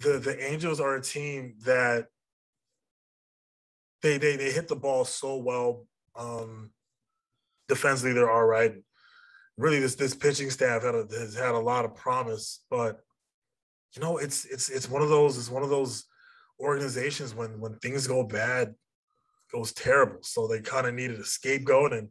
[0.01, 2.07] the the Angels are a team that
[4.01, 5.85] they they they hit the ball so well.
[6.17, 6.71] Um,
[7.69, 8.77] defensively, they're all right.
[9.59, 13.01] Really, this this pitching staff had a, has had a lot of promise, but
[13.95, 16.07] you know, it's it's it's one of those it's one of those
[16.61, 18.74] organizations when when things go bad,
[19.52, 20.18] goes terrible.
[20.22, 22.09] So they kind of needed a scapegoat and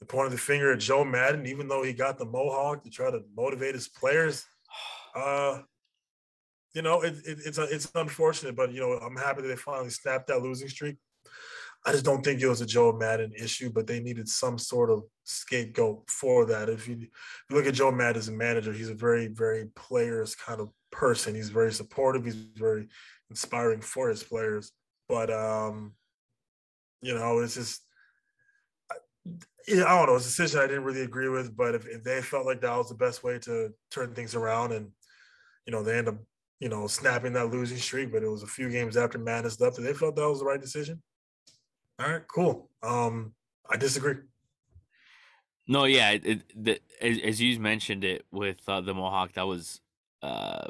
[0.00, 3.10] they pointed the finger at Joe Maddon, even though he got the mohawk to try
[3.10, 4.44] to motivate his players.
[5.14, 5.60] Uh,
[6.74, 9.90] you know, it, it, it's it's unfortunate, but you know, I'm happy that they finally
[9.90, 10.96] snapped that losing streak.
[11.84, 14.90] I just don't think it was a Joe Maddon issue, but they needed some sort
[14.90, 16.68] of scapegoat for that.
[16.68, 17.08] If you, if
[17.50, 20.70] you look at Joe Maddon as a manager, he's a very, very players kind of
[20.92, 21.34] person.
[21.34, 22.24] He's very supportive.
[22.24, 22.88] He's very
[23.32, 24.72] inspiring for his players.
[25.08, 25.94] But um,
[27.00, 27.82] you know, it's just
[29.66, 30.16] yeah, I don't know.
[30.16, 32.76] It's a decision I didn't really agree with, but if, if they felt like that
[32.76, 34.90] was the best way to turn things around and
[35.66, 36.16] you know, they end up
[36.62, 39.78] you know, snapping that losing streak, but it was a few games after Madness left,
[39.78, 41.02] and they felt that was the right decision.
[41.98, 42.70] All right, cool.
[42.84, 43.34] Um,
[43.68, 44.14] I disagree.
[45.66, 49.80] No, yeah, it, the, as, as you mentioned it with uh, the Mohawk, that was
[50.22, 50.68] uh,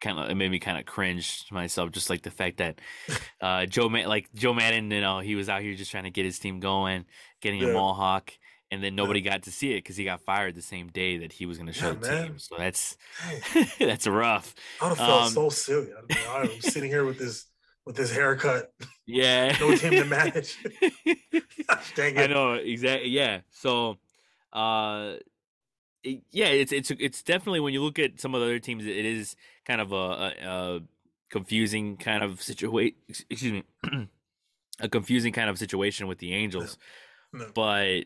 [0.00, 2.80] kind of it made me kind of cringe to myself, just like the fact that
[3.40, 6.24] uh, Joe, like Joe Maddon, you know, he was out here just trying to get
[6.24, 7.04] his team going,
[7.40, 7.68] getting yeah.
[7.68, 8.32] a Mohawk,
[8.70, 9.32] and then nobody yeah.
[9.32, 11.66] got to see it because he got fired the same day that he was going
[11.66, 12.26] to show yeah, the man.
[12.26, 12.38] team.
[12.38, 12.96] So that's
[13.78, 14.54] that's rough.
[14.80, 15.88] I would have felt um, so silly.
[15.92, 17.46] I, mean, I was sitting here with this
[17.84, 18.72] with this haircut.
[19.06, 20.58] Yeah, no team to match.
[21.94, 22.18] Dang it!
[22.18, 23.08] I know exactly.
[23.10, 23.96] Yeah, so
[24.52, 25.14] uh,
[26.02, 28.86] it, yeah, it's it's it's definitely when you look at some of the other teams,
[28.86, 30.80] it is kind of a, a, a
[31.30, 32.96] confusing kind of situation.
[33.08, 33.64] Excuse me,
[34.80, 36.78] a confusing kind of situation with the Angels,
[37.32, 37.40] no.
[37.40, 37.50] No.
[37.54, 38.04] but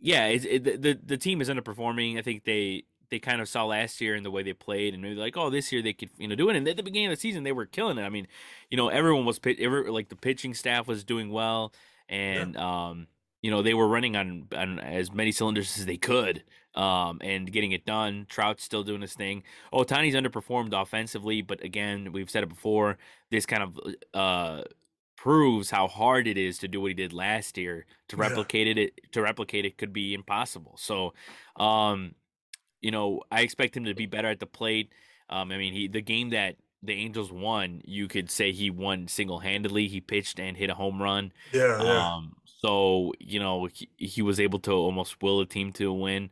[0.00, 2.18] yeah, it, it, the the team is underperforming.
[2.18, 5.02] I think they they kind of saw last year in the way they played, and
[5.02, 6.56] maybe like, oh, this year they could you know do it.
[6.56, 8.02] And at the beginning of the season, they were killing it.
[8.02, 8.26] I mean,
[8.70, 11.72] you know, everyone was every, like the pitching staff was doing well,
[12.08, 12.88] and yeah.
[12.88, 13.06] um,
[13.42, 16.42] you know, they were running on on as many cylinders as they could,
[16.74, 18.26] um, and getting it done.
[18.28, 19.42] Trout's still doing his thing.
[19.72, 22.98] Ohtani's underperformed offensively, but again, we've said it before.
[23.30, 23.78] This kind of
[24.12, 24.62] uh
[25.16, 27.86] proves how hard it is to do what he did last year.
[28.08, 28.84] To replicate yeah.
[28.84, 30.74] it, to replicate it could be impossible.
[30.76, 31.14] So,
[31.56, 32.14] um,
[32.82, 34.92] you know, I expect him to be better at the plate.
[35.30, 39.08] Um, I mean, he the game that the Angels won, you could say he won
[39.08, 39.88] single handedly.
[39.88, 41.32] He pitched and hit a home run.
[41.52, 41.82] Yeah.
[41.82, 42.14] yeah.
[42.14, 45.94] Um, so you know he, he was able to almost will a team to a
[45.94, 46.28] win.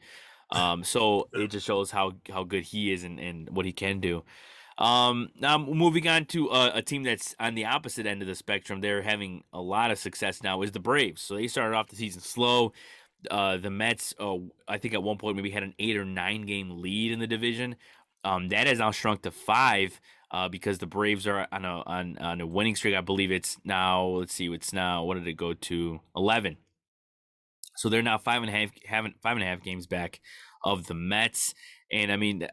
[0.52, 4.00] Um, so it just shows how how good he is and, and what he can
[4.00, 4.22] do.
[4.78, 8.34] Um, now moving on to a, a, team that's on the opposite end of the
[8.34, 8.80] spectrum.
[8.80, 10.62] They're having a lot of success now.
[10.62, 11.20] Is the Braves?
[11.20, 12.72] So they started off the season slow.
[13.30, 16.42] Uh, the Mets, uh, I think at one point maybe had an eight or nine
[16.42, 17.76] game lead in the division.
[18.24, 20.00] Um, that has now shrunk to five
[20.30, 22.94] uh, because the Braves are on a on, on a winning streak.
[22.94, 24.04] I believe it's now.
[24.04, 25.04] Let's see, it's now.
[25.04, 26.00] What did it go to?
[26.16, 26.56] Eleven.
[27.76, 30.20] So they're now five and a half, having five and a half games back
[30.64, 31.54] of the Mets.
[31.90, 32.46] And I mean,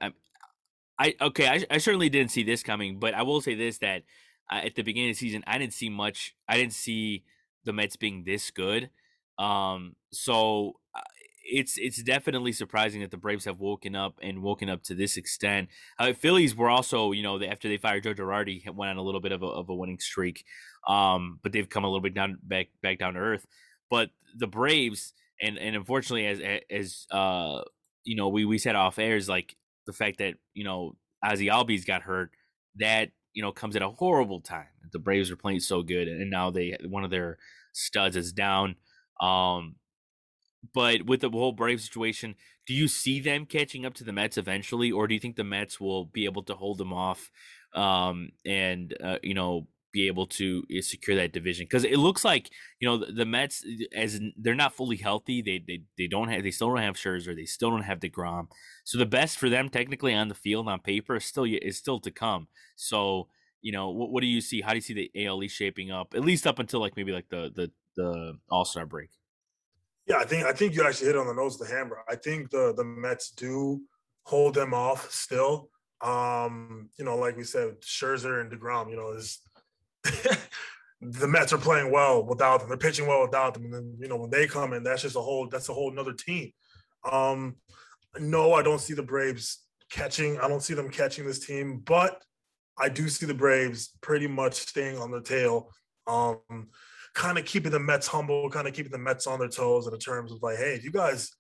[0.99, 4.03] I okay, I, I certainly didn't see this coming, but I will say this that
[4.51, 6.36] uh, at the beginning of the season, I didn't see much.
[6.47, 7.24] I didn't see
[7.63, 8.89] the Mets being this good.
[9.38, 11.01] Um, so uh,
[11.45, 15.15] it's it's definitely surprising that the Braves have woken up and woken up to this
[15.15, 15.70] extent.
[15.97, 19.22] Uh, Phillies were also, you know, after they fired Joe Girardi, went on a little
[19.22, 20.43] bit of a, of a winning streak,
[20.88, 23.47] um, but they've come a little bit down back back down to earth.
[23.90, 27.62] But the Braves, and and unfortunately, as as uh,
[28.04, 31.48] you know, we we said off air is like the fact that you know Ozzie
[31.48, 32.32] Albies got hurt,
[32.76, 34.68] that you know comes at a horrible time.
[34.92, 37.38] The Braves are playing so good, and now they one of their
[37.74, 38.76] studs is down.
[39.22, 39.76] Um,
[40.74, 42.36] but with the whole Brave situation,
[42.68, 45.44] do you see them catching up to the Mets eventually, or do you think the
[45.44, 47.32] Mets will be able to hold them off
[47.74, 52.24] um, and uh, you know be able to eh, secure that division because it looks
[52.24, 53.66] like you know the, the, Mets
[53.96, 55.42] as they're not fully healthy.
[55.42, 57.36] They they they don't have they still don't have Scherzer.
[57.36, 58.48] They still don't have Degrom.
[58.84, 62.00] So the best for them technically on the field on paper is still is still
[62.02, 62.48] to come.
[62.76, 63.28] So
[63.62, 64.62] you know what, what do you see?
[64.62, 66.14] How do you see the AL East shaping up?
[66.16, 69.10] At least up until like maybe like the the the All Star break.
[70.08, 72.00] Yeah, I think I think you actually hit on the nose of the hammer.
[72.10, 73.82] I think the the Mets do
[74.24, 75.70] hold them off still.
[76.02, 78.90] Um, you know, like we said, Scherzer and Degrom.
[78.90, 79.40] You know, is
[81.02, 82.70] the Mets are playing well without them.
[82.70, 83.66] They're pitching well without them.
[83.66, 85.91] And then, you know, when they come in, that's just a whole that's a whole
[85.91, 86.52] another team.
[87.10, 87.56] Um,
[88.20, 90.39] no, I don't see the Braves catching.
[90.39, 92.22] I don't see them catching this team, but
[92.78, 95.70] I do see the Braves pretty much staying on their tail.
[96.08, 96.39] Um,
[97.14, 99.91] kind of keeping the Mets humble, kind of keeping the Mets on their toes in
[99.91, 101.32] the terms of like, hey, if you guys,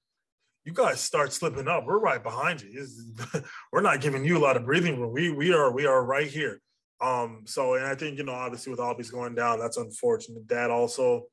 [0.65, 1.85] you guys start slipping up.
[1.85, 2.85] We're right behind you.
[3.71, 5.13] we're not giving you a lot of breathing room.
[5.13, 6.61] We we are we are right here.
[7.01, 10.47] Um, so, and I think, you know, obviously with Albies going down, that's unfortunate.
[10.49, 11.23] That also,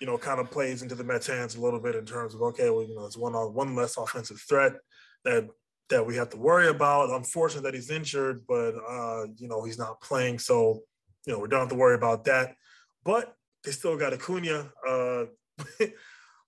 [0.00, 2.42] you know, kind of plays into the Mets' hands a little bit in terms of,
[2.42, 4.74] okay, well, you know, it's one one less offensive threat
[5.24, 5.48] that
[5.90, 7.10] that we have to worry about.
[7.10, 10.38] Unfortunate that he's injured, but uh, you know, he's not playing.
[10.38, 10.80] So,
[11.26, 12.54] you know, we don't have to worry about that.
[13.04, 13.34] But
[13.64, 14.70] they still got Acuna.
[14.88, 15.24] Uh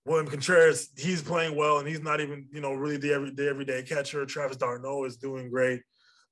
[0.05, 3.81] William Contreras, he's playing well, and he's not even, you know, really the everyday everyday
[3.81, 4.25] catcher.
[4.25, 5.81] Travis d'Arnaud is doing great.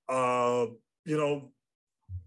[0.08, 0.68] Uh,
[1.06, 1.52] you know,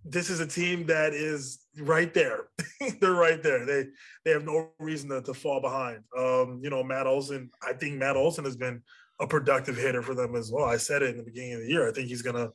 [0.09, 2.49] this is a team that is right there.
[3.01, 3.65] They're right there.
[3.67, 3.87] They
[4.25, 6.01] they have no reason to, to fall behind.
[6.17, 8.83] Um, you know, Matt Olson, I think Matt Olson has been
[9.21, 10.67] a productive hitter for them as well.
[10.67, 11.89] I said it in the beginning of the year.
[11.89, 12.51] I think he's gonna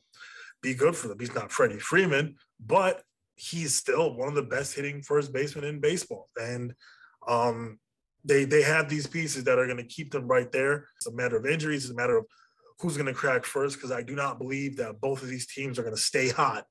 [0.62, 1.18] be good for them.
[1.18, 3.02] He's not Freddie Freeman, but
[3.36, 6.28] he's still one of the best hitting first basemen in baseball.
[6.40, 6.74] And
[7.26, 7.78] um,
[8.24, 10.88] they they have these pieces that are going to keep them right there.
[10.96, 11.84] It's a matter of injuries.
[11.84, 12.26] It's a matter of
[12.80, 15.78] who's going to crack first because I do not believe that both of these teams
[15.78, 16.64] are going to stay hot.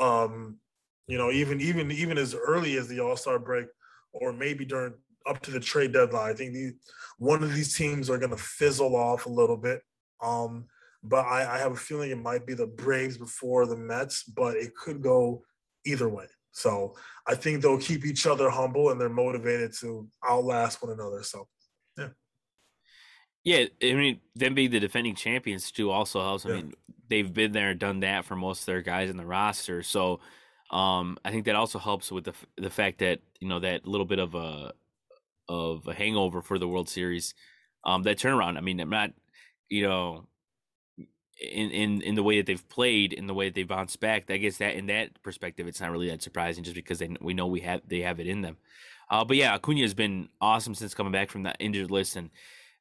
[0.00, 0.58] Um,
[1.06, 3.66] you know, even even even as early as the All Star break,
[4.12, 4.94] or maybe during
[5.26, 6.30] up to the trade deadline.
[6.30, 6.74] I think these
[7.18, 9.82] one of these teams are going to fizzle off a little bit.
[10.22, 10.66] Um,
[11.02, 14.56] but I, I have a feeling it might be the Braves before the Mets, but
[14.56, 15.42] it could go
[15.84, 16.26] either way.
[16.52, 16.94] So
[17.26, 21.22] I think they'll keep each other humble and they're motivated to outlast one another.
[21.22, 21.48] So,
[21.98, 22.08] yeah.
[23.44, 26.46] Yeah, I mean, them being the defending champions too also helps.
[26.46, 26.54] I yeah.
[26.56, 26.74] mean,
[27.08, 29.82] they've been there and done that for most of their guys in the roster.
[29.82, 30.20] So,
[30.70, 34.06] um, I think that also helps with the the fact that you know that little
[34.06, 34.72] bit of a
[35.48, 37.34] of a hangover for the World Series.
[37.84, 38.56] Um, that turnaround.
[38.56, 39.10] I mean, I'm not,
[39.68, 40.28] you know,
[41.40, 44.30] in in in the way that they've played, in the way that they bounced back.
[44.30, 47.34] I guess that in that perspective, it's not really that surprising, just because they we
[47.34, 48.56] know we have they have it in them.
[49.10, 52.30] Uh, but yeah, Acuna has been awesome since coming back from that injured list, and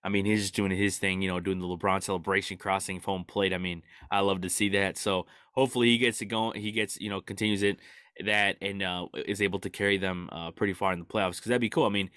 [0.04, 3.24] I mean he's just doing his thing, you know, doing the LeBron celebration, crossing home
[3.24, 3.54] plate.
[3.54, 4.98] I mean, I love to see that.
[4.98, 6.60] So hopefully he gets it going.
[6.60, 7.78] He gets you know continues it
[8.26, 11.50] that and uh, is able to carry them uh, pretty far in the playoffs because
[11.50, 11.86] that'd be cool.
[11.86, 12.10] I mean,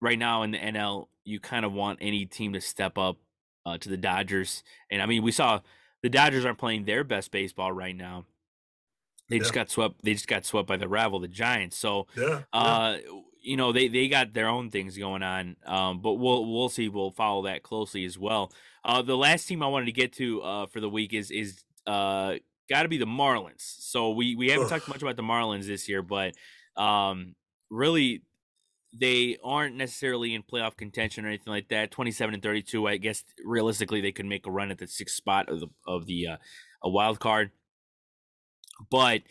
[0.00, 3.16] right now in the NL, you kind of want any team to step up
[3.66, 4.62] uh, to the Dodgers.
[4.90, 5.60] And I mean, we saw
[6.02, 8.26] the Dodgers aren't playing their best baseball right now.
[9.30, 9.42] They yeah.
[9.42, 10.02] just got swept.
[10.02, 11.78] They just got swept by the rival, the Giants.
[11.78, 12.96] So, yeah, uh,
[13.40, 15.56] you know, they they got their own things going on.
[15.64, 16.88] Um, but we'll we'll see.
[16.88, 18.52] We'll follow that closely as well.
[18.84, 21.62] Uh, the last team I wanted to get to uh, for the week is is
[21.86, 22.34] uh,
[22.68, 23.60] got to be the Marlins.
[23.60, 24.70] So we we haven't Ugh.
[24.70, 26.34] talked much about the Marlins this year, but
[26.76, 27.36] um,
[27.70, 28.22] really
[28.98, 31.92] they aren't necessarily in playoff contention or anything like that.
[31.92, 35.48] 27 and 32, I guess realistically they could make a run at the sixth spot
[35.48, 36.36] of the of the uh,
[36.82, 37.50] a wild card.
[38.90, 39.22] But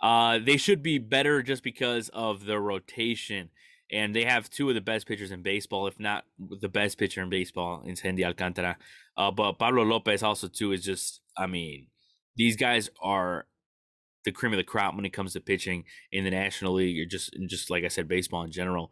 [0.00, 3.50] uh, they should be better just because of the rotation.
[3.92, 7.22] And they have two of the best pitchers in baseball, if not the best pitcher
[7.22, 8.78] in baseball, in Sandy Alcantara.
[9.16, 11.86] Uh, but Pablo Lopez also too is just, I mean,
[12.36, 13.46] these guys are
[14.24, 17.06] the cream of the crop when it comes to pitching in the National League, or
[17.06, 18.90] just just like I said, baseball in general.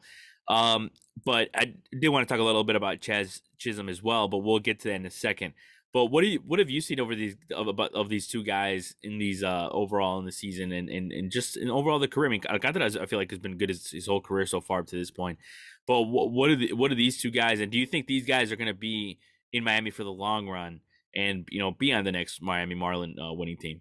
[0.48, 0.90] Um,
[1.24, 4.38] but I did want to talk a little bit about Jazz Chisholm as well, but
[4.38, 5.54] we'll get to that in a second.
[5.94, 8.96] But what do you what have you seen over these of of these two guys
[9.04, 12.28] in these uh overall in the season and and, and just in overall the career?
[12.28, 14.80] I mean, Alcantara I feel like has been good his, his whole career so far
[14.80, 15.38] up to this point.
[15.86, 17.60] But what what are the, what are these two guys?
[17.60, 19.20] And do you think these guys are going to be
[19.52, 20.80] in Miami for the long run
[21.14, 23.80] and you know be on the next Miami Marlin uh, winning team?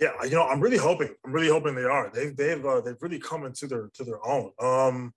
[0.00, 1.14] Yeah, you know, I'm really hoping.
[1.24, 2.10] I'm really hoping they are.
[2.12, 4.50] They've they've uh, they've really come into their to their own.
[4.60, 5.14] Um,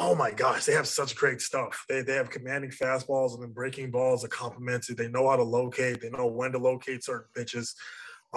[0.00, 1.84] oh my gosh, they have such great stuff.
[1.88, 4.96] They they have commanding fastballs and then breaking balls that complement it.
[4.96, 6.00] They know how to locate.
[6.00, 7.74] They know when to locate certain pitches.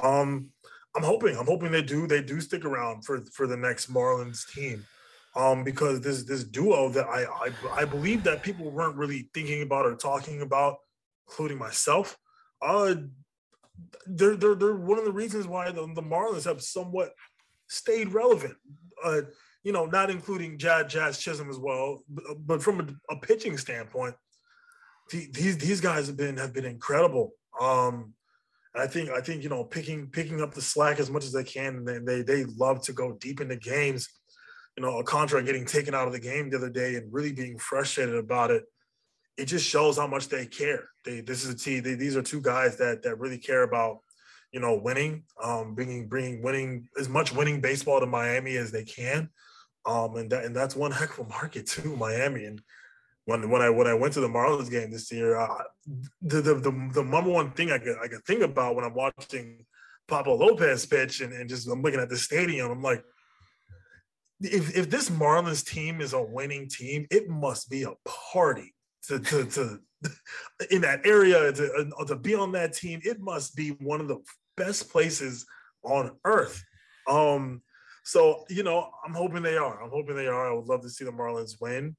[0.01, 0.49] Um,
[0.95, 1.37] I'm hoping.
[1.37, 2.05] I'm hoping they do.
[2.05, 4.85] They do stick around for for the next Marlins team.
[5.35, 9.63] Um, because this this duo that I, I I believe that people weren't really thinking
[9.63, 10.77] about or talking about,
[11.27, 12.17] including myself.
[12.61, 12.95] Uh,
[14.05, 17.13] they're they're they're one of the reasons why the, the Marlins have somewhat
[17.67, 18.55] stayed relevant.
[19.03, 19.21] Uh,
[19.63, 22.03] you know, not including Jazz, Jazz Chisholm as well,
[22.45, 24.15] but, from a, a, pitching standpoint,
[25.11, 27.31] the, these these guys have been have been incredible.
[27.59, 28.13] Um,
[28.75, 31.43] I think I think you know picking picking up the slack as much as they
[31.43, 34.09] can, and they they love to go deep into games.
[34.77, 37.59] You know, Alcantara getting taken out of the game the other day and really being
[37.59, 38.63] frustrated about it
[39.37, 40.89] it just shows how much they care.
[41.05, 41.83] They this is a team.
[41.83, 43.99] They, these are two guys that that really care about
[44.51, 48.83] you know winning, um, bringing bringing winning as much winning baseball to Miami as they
[48.83, 49.29] can,
[49.85, 52.45] um, and that and that's one heck of a market too, Miami.
[52.45, 52.61] And
[53.25, 55.63] when when I when I went to the Marlins game this year, uh,
[56.21, 58.93] the, the the the number one thing I could I could think about when I'm
[58.93, 59.65] watching
[60.07, 63.03] Pablo Lopez pitch and, and just I'm looking at the stadium, I'm like,
[64.41, 68.73] if if this Marlins team is a winning team, it must be a party
[69.07, 69.79] to to, to
[70.71, 72.99] in that area to uh, to be on that team.
[73.03, 74.21] It must be one of the
[74.57, 75.45] best places
[75.83, 76.63] on earth.
[77.07, 77.61] Um,
[78.03, 79.81] so you know, I'm hoping they are.
[79.81, 80.51] I'm hoping they are.
[80.51, 81.95] I would love to see the Marlins win.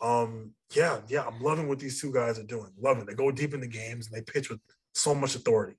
[0.00, 2.70] Um, yeah, yeah, I'm loving what these two guys are doing.
[2.80, 3.06] Loving.
[3.06, 4.60] They go deep in the games and they pitch with
[4.94, 5.76] so much authority.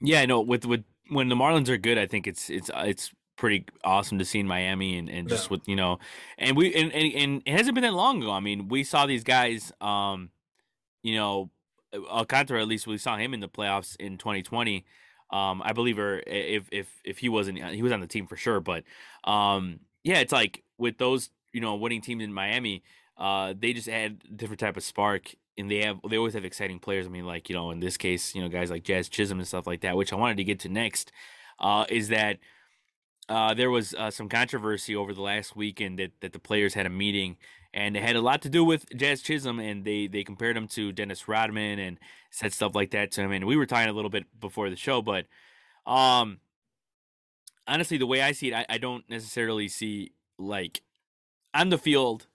[0.00, 0.40] Yeah, I know.
[0.40, 4.24] With with when the Marlins are good, I think it's it's it's pretty awesome to
[4.24, 5.56] see in Miami and, and just yeah.
[5.56, 5.98] with you know
[6.38, 8.30] and we and, and, and it hasn't been that long ago.
[8.30, 10.30] I mean, we saw these guys um
[11.02, 11.50] you know
[11.94, 14.84] Alcantara at least we saw him in the playoffs in 2020.
[15.34, 18.36] Um I believe or if if if he wasn't he was on the team for
[18.36, 18.84] sure, but
[19.24, 22.82] um yeah, it's like with those, you know, winning teams in Miami,
[23.18, 26.78] uh they just add different type of spark and they have they always have exciting
[26.78, 27.06] players.
[27.06, 29.48] I mean, like, you know, in this case, you know, guys like Jazz Chisholm and
[29.48, 31.12] stuff like that, which I wanted to get to next,
[31.58, 32.38] uh, is that
[33.28, 36.86] uh, there was uh, some controversy over the last weekend that, that the players had
[36.86, 37.36] a meeting
[37.74, 40.68] and it had a lot to do with Jazz Chisholm, and they they compared him
[40.68, 41.98] to Dennis Rodman and
[42.30, 43.32] said stuff like that to him.
[43.32, 45.26] And we were talking a little bit before the show, but
[45.84, 46.38] um,
[47.66, 50.82] honestly, the way I see it, I, I don't necessarily see like
[51.52, 52.28] on the field.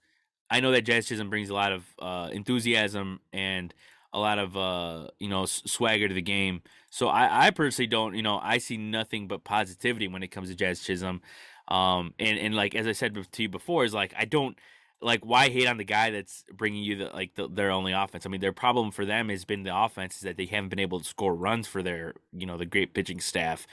[0.50, 3.72] I know that Jazz Chisholm brings a lot of uh, enthusiasm and
[4.12, 6.60] a lot of uh, you know swagger to the game.
[6.90, 10.50] So I, I personally don't, you know, I see nothing but positivity when it comes
[10.50, 11.22] to Jazz Chisholm.
[11.68, 14.58] Um, and and like as I said to you before, is like I don't
[15.02, 18.26] like why hate on the guy that's bringing you the like the, their only offense.
[18.26, 20.78] I mean, their problem for them has been the offense is that they haven't been
[20.78, 23.66] able to score runs for their you know the great pitching staff.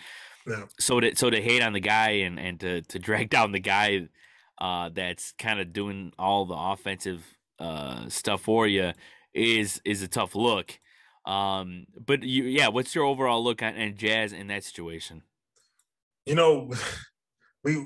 [0.48, 0.66] Yeah.
[0.80, 3.60] So to so to hate on the guy and and to to drag down the
[3.60, 4.08] guy
[4.60, 7.24] uh, that's kind of doing all the offensive
[7.60, 8.94] uh, stuff for you
[9.34, 10.80] is is a tough look.
[11.26, 15.24] Um, but you, yeah, what's your overall look on and Jazz in that situation?
[16.26, 16.72] You know,
[17.64, 17.86] we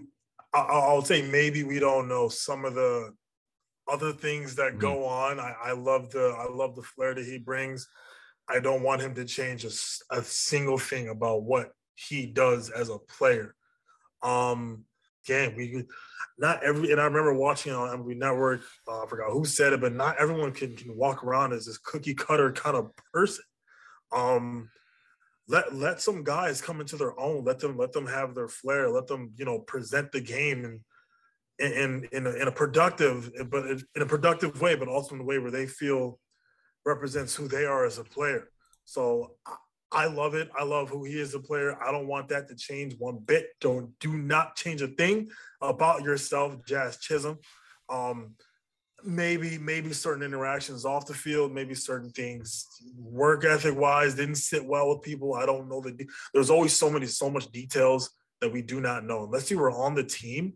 [0.54, 3.14] I'll say maybe we don't know some of the
[3.92, 4.80] other things that mm-hmm.
[4.80, 5.40] go on.
[5.40, 7.88] I, I, love the I love the flair that he brings.
[8.50, 12.90] I don't want him to change a, a single thing about what he does as
[12.90, 13.56] a player.
[14.24, 14.86] Um,
[15.26, 15.86] again, we
[16.38, 18.62] not every and I remember watching on Every Network.
[18.88, 21.78] Uh, I forgot who said it, but not everyone can, can walk around as this
[21.78, 23.44] cookie cutter kind of person.
[24.12, 24.70] Um,
[25.48, 27.44] let let some guys come into their own.
[27.44, 28.90] Let them let them have their flair.
[28.90, 30.80] Let them you know present the game and
[31.62, 35.24] in in a, in a productive but in a productive way, but also in a
[35.24, 36.20] way where they feel
[36.86, 38.50] represents who they are as a player.
[38.86, 39.36] So
[39.92, 40.50] I love it.
[40.58, 41.78] I love who he is a player.
[41.82, 43.50] I don't want that to change one bit.
[43.60, 45.30] Don't do not change a thing
[45.62, 47.40] about yourself, Jazz Chisholm.
[47.90, 48.36] Um,
[49.04, 54.66] maybe maybe certain interactions off the field, maybe certain things work ethic wise didn't sit
[54.66, 55.34] well with people.
[55.34, 56.02] I don't know that
[56.34, 59.26] there's always so many so much details that we do not know.
[59.26, 60.54] Unless you were on the team,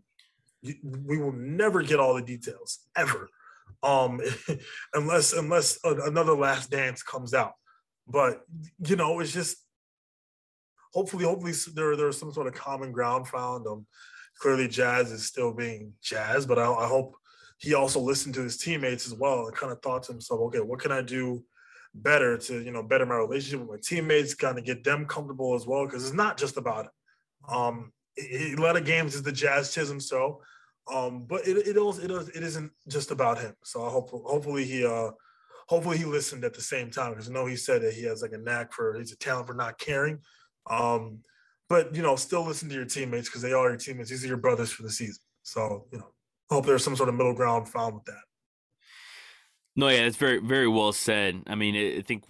[0.82, 3.28] we will never get all the details ever,
[3.82, 4.20] um,
[4.94, 7.54] unless unless another Last Dance comes out.
[8.06, 8.42] But
[8.86, 9.58] you know, it's just
[10.92, 13.66] hopefully hopefully there there's some sort of common ground found.
[13.66, 13.86] Um,
[14.38, 17.16] clearly, Jazz is still being Jazz, but I, I hope
[17.58, 20.60] he also listened to his teammates as well and kind of thought to himself, okay,
[20.60, 21.42] what can I do
[21.94, 25.54] better to, you know, better my relationship with my teammates, kind of get them comfortable
[25.54, 25.86] as well?
[25.86, 26.88] Because it's not just about.
[27.48, 30.40] Um, a lot of games is the Jazz Chisholm show,
[30.92, 33.54] um, but it it also it, it isn't just about him.
[33.64, 35.10] So I hope hopefully he uh
[35.68, 38.22] hopefully he listened at the same time because I know he said that he has
[38.22, 40.20] like a knack for he's a talent for not caring.
[40.68, 41.20] Um,
[41.68, 44.10] but you know, still listen to your teammates because they are your teammates.
[44.10, 45.22] These are your brothers for the season.
[45.42, 46.12] So you know,
[46.50, 48.22] hope there's some sort of middle ground found with that.
[49.74, 51.42] No, yeah, it's very very well said.
[51.48, 52.24] I mean, I think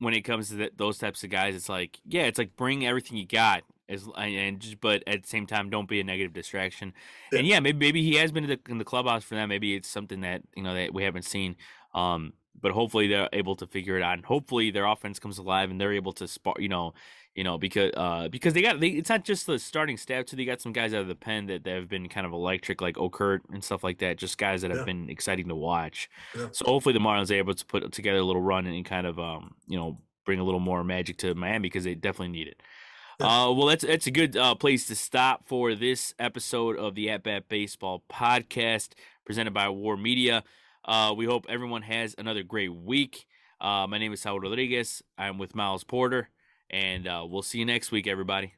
[0.00, 2.84] when it comes to the, those types of guys, it's like yeah, it's like bring
[2.84, 6.32] everything you got as and just but at the same time, don't be a negative
[6.32, 6.94] distraction.
[7.32, 7.40] Yeah.
[7.40, 9.46] And yeah, maybe maybe he has been in the, in the clubhouse for that.
[9.46, 11.56] Maybe it's something that you know that we haven't seen.
[11.94, 14.14] Um, but hopefully they're able to figure it out.
[14.14, 16.94] And hopefully their offense comes alive and they're able to spark, you know,
[17.34, 20.36] you know, because uh, because they got they, it's not just the starting staff too.
[20.36, 22.80] They got some guys out of the pen that, that have been kind of electric,
[22.80, 24.18] like Okert and stuff like that.
[24.18, 26.10] Just guys that have been exciting to watch.
[26.36, 26.48] Yeah.
[26.52, 29.18] So hopefully the Marlins are able to put together a little run and kind of
[29.18, 32.62] um, you know bring a little more magic to Miami because they definitely need it.
[33.20, 37.10] Uh, well, that's that's a good uh, place to stop for this episode of the
[37.10, 38.92] At Bat Baseball podcast
[39.24, 40.42] presented by War Media.
[40.84, 43.26] Uh, we hope everyone has another great week.
[43.60, 45.02] Uh, my name is Saul Rodriguez.
[45.18, 46.30] I'm with Miles Porter,
[46.70, 48.54] and uh, we'll see you next week, everybody.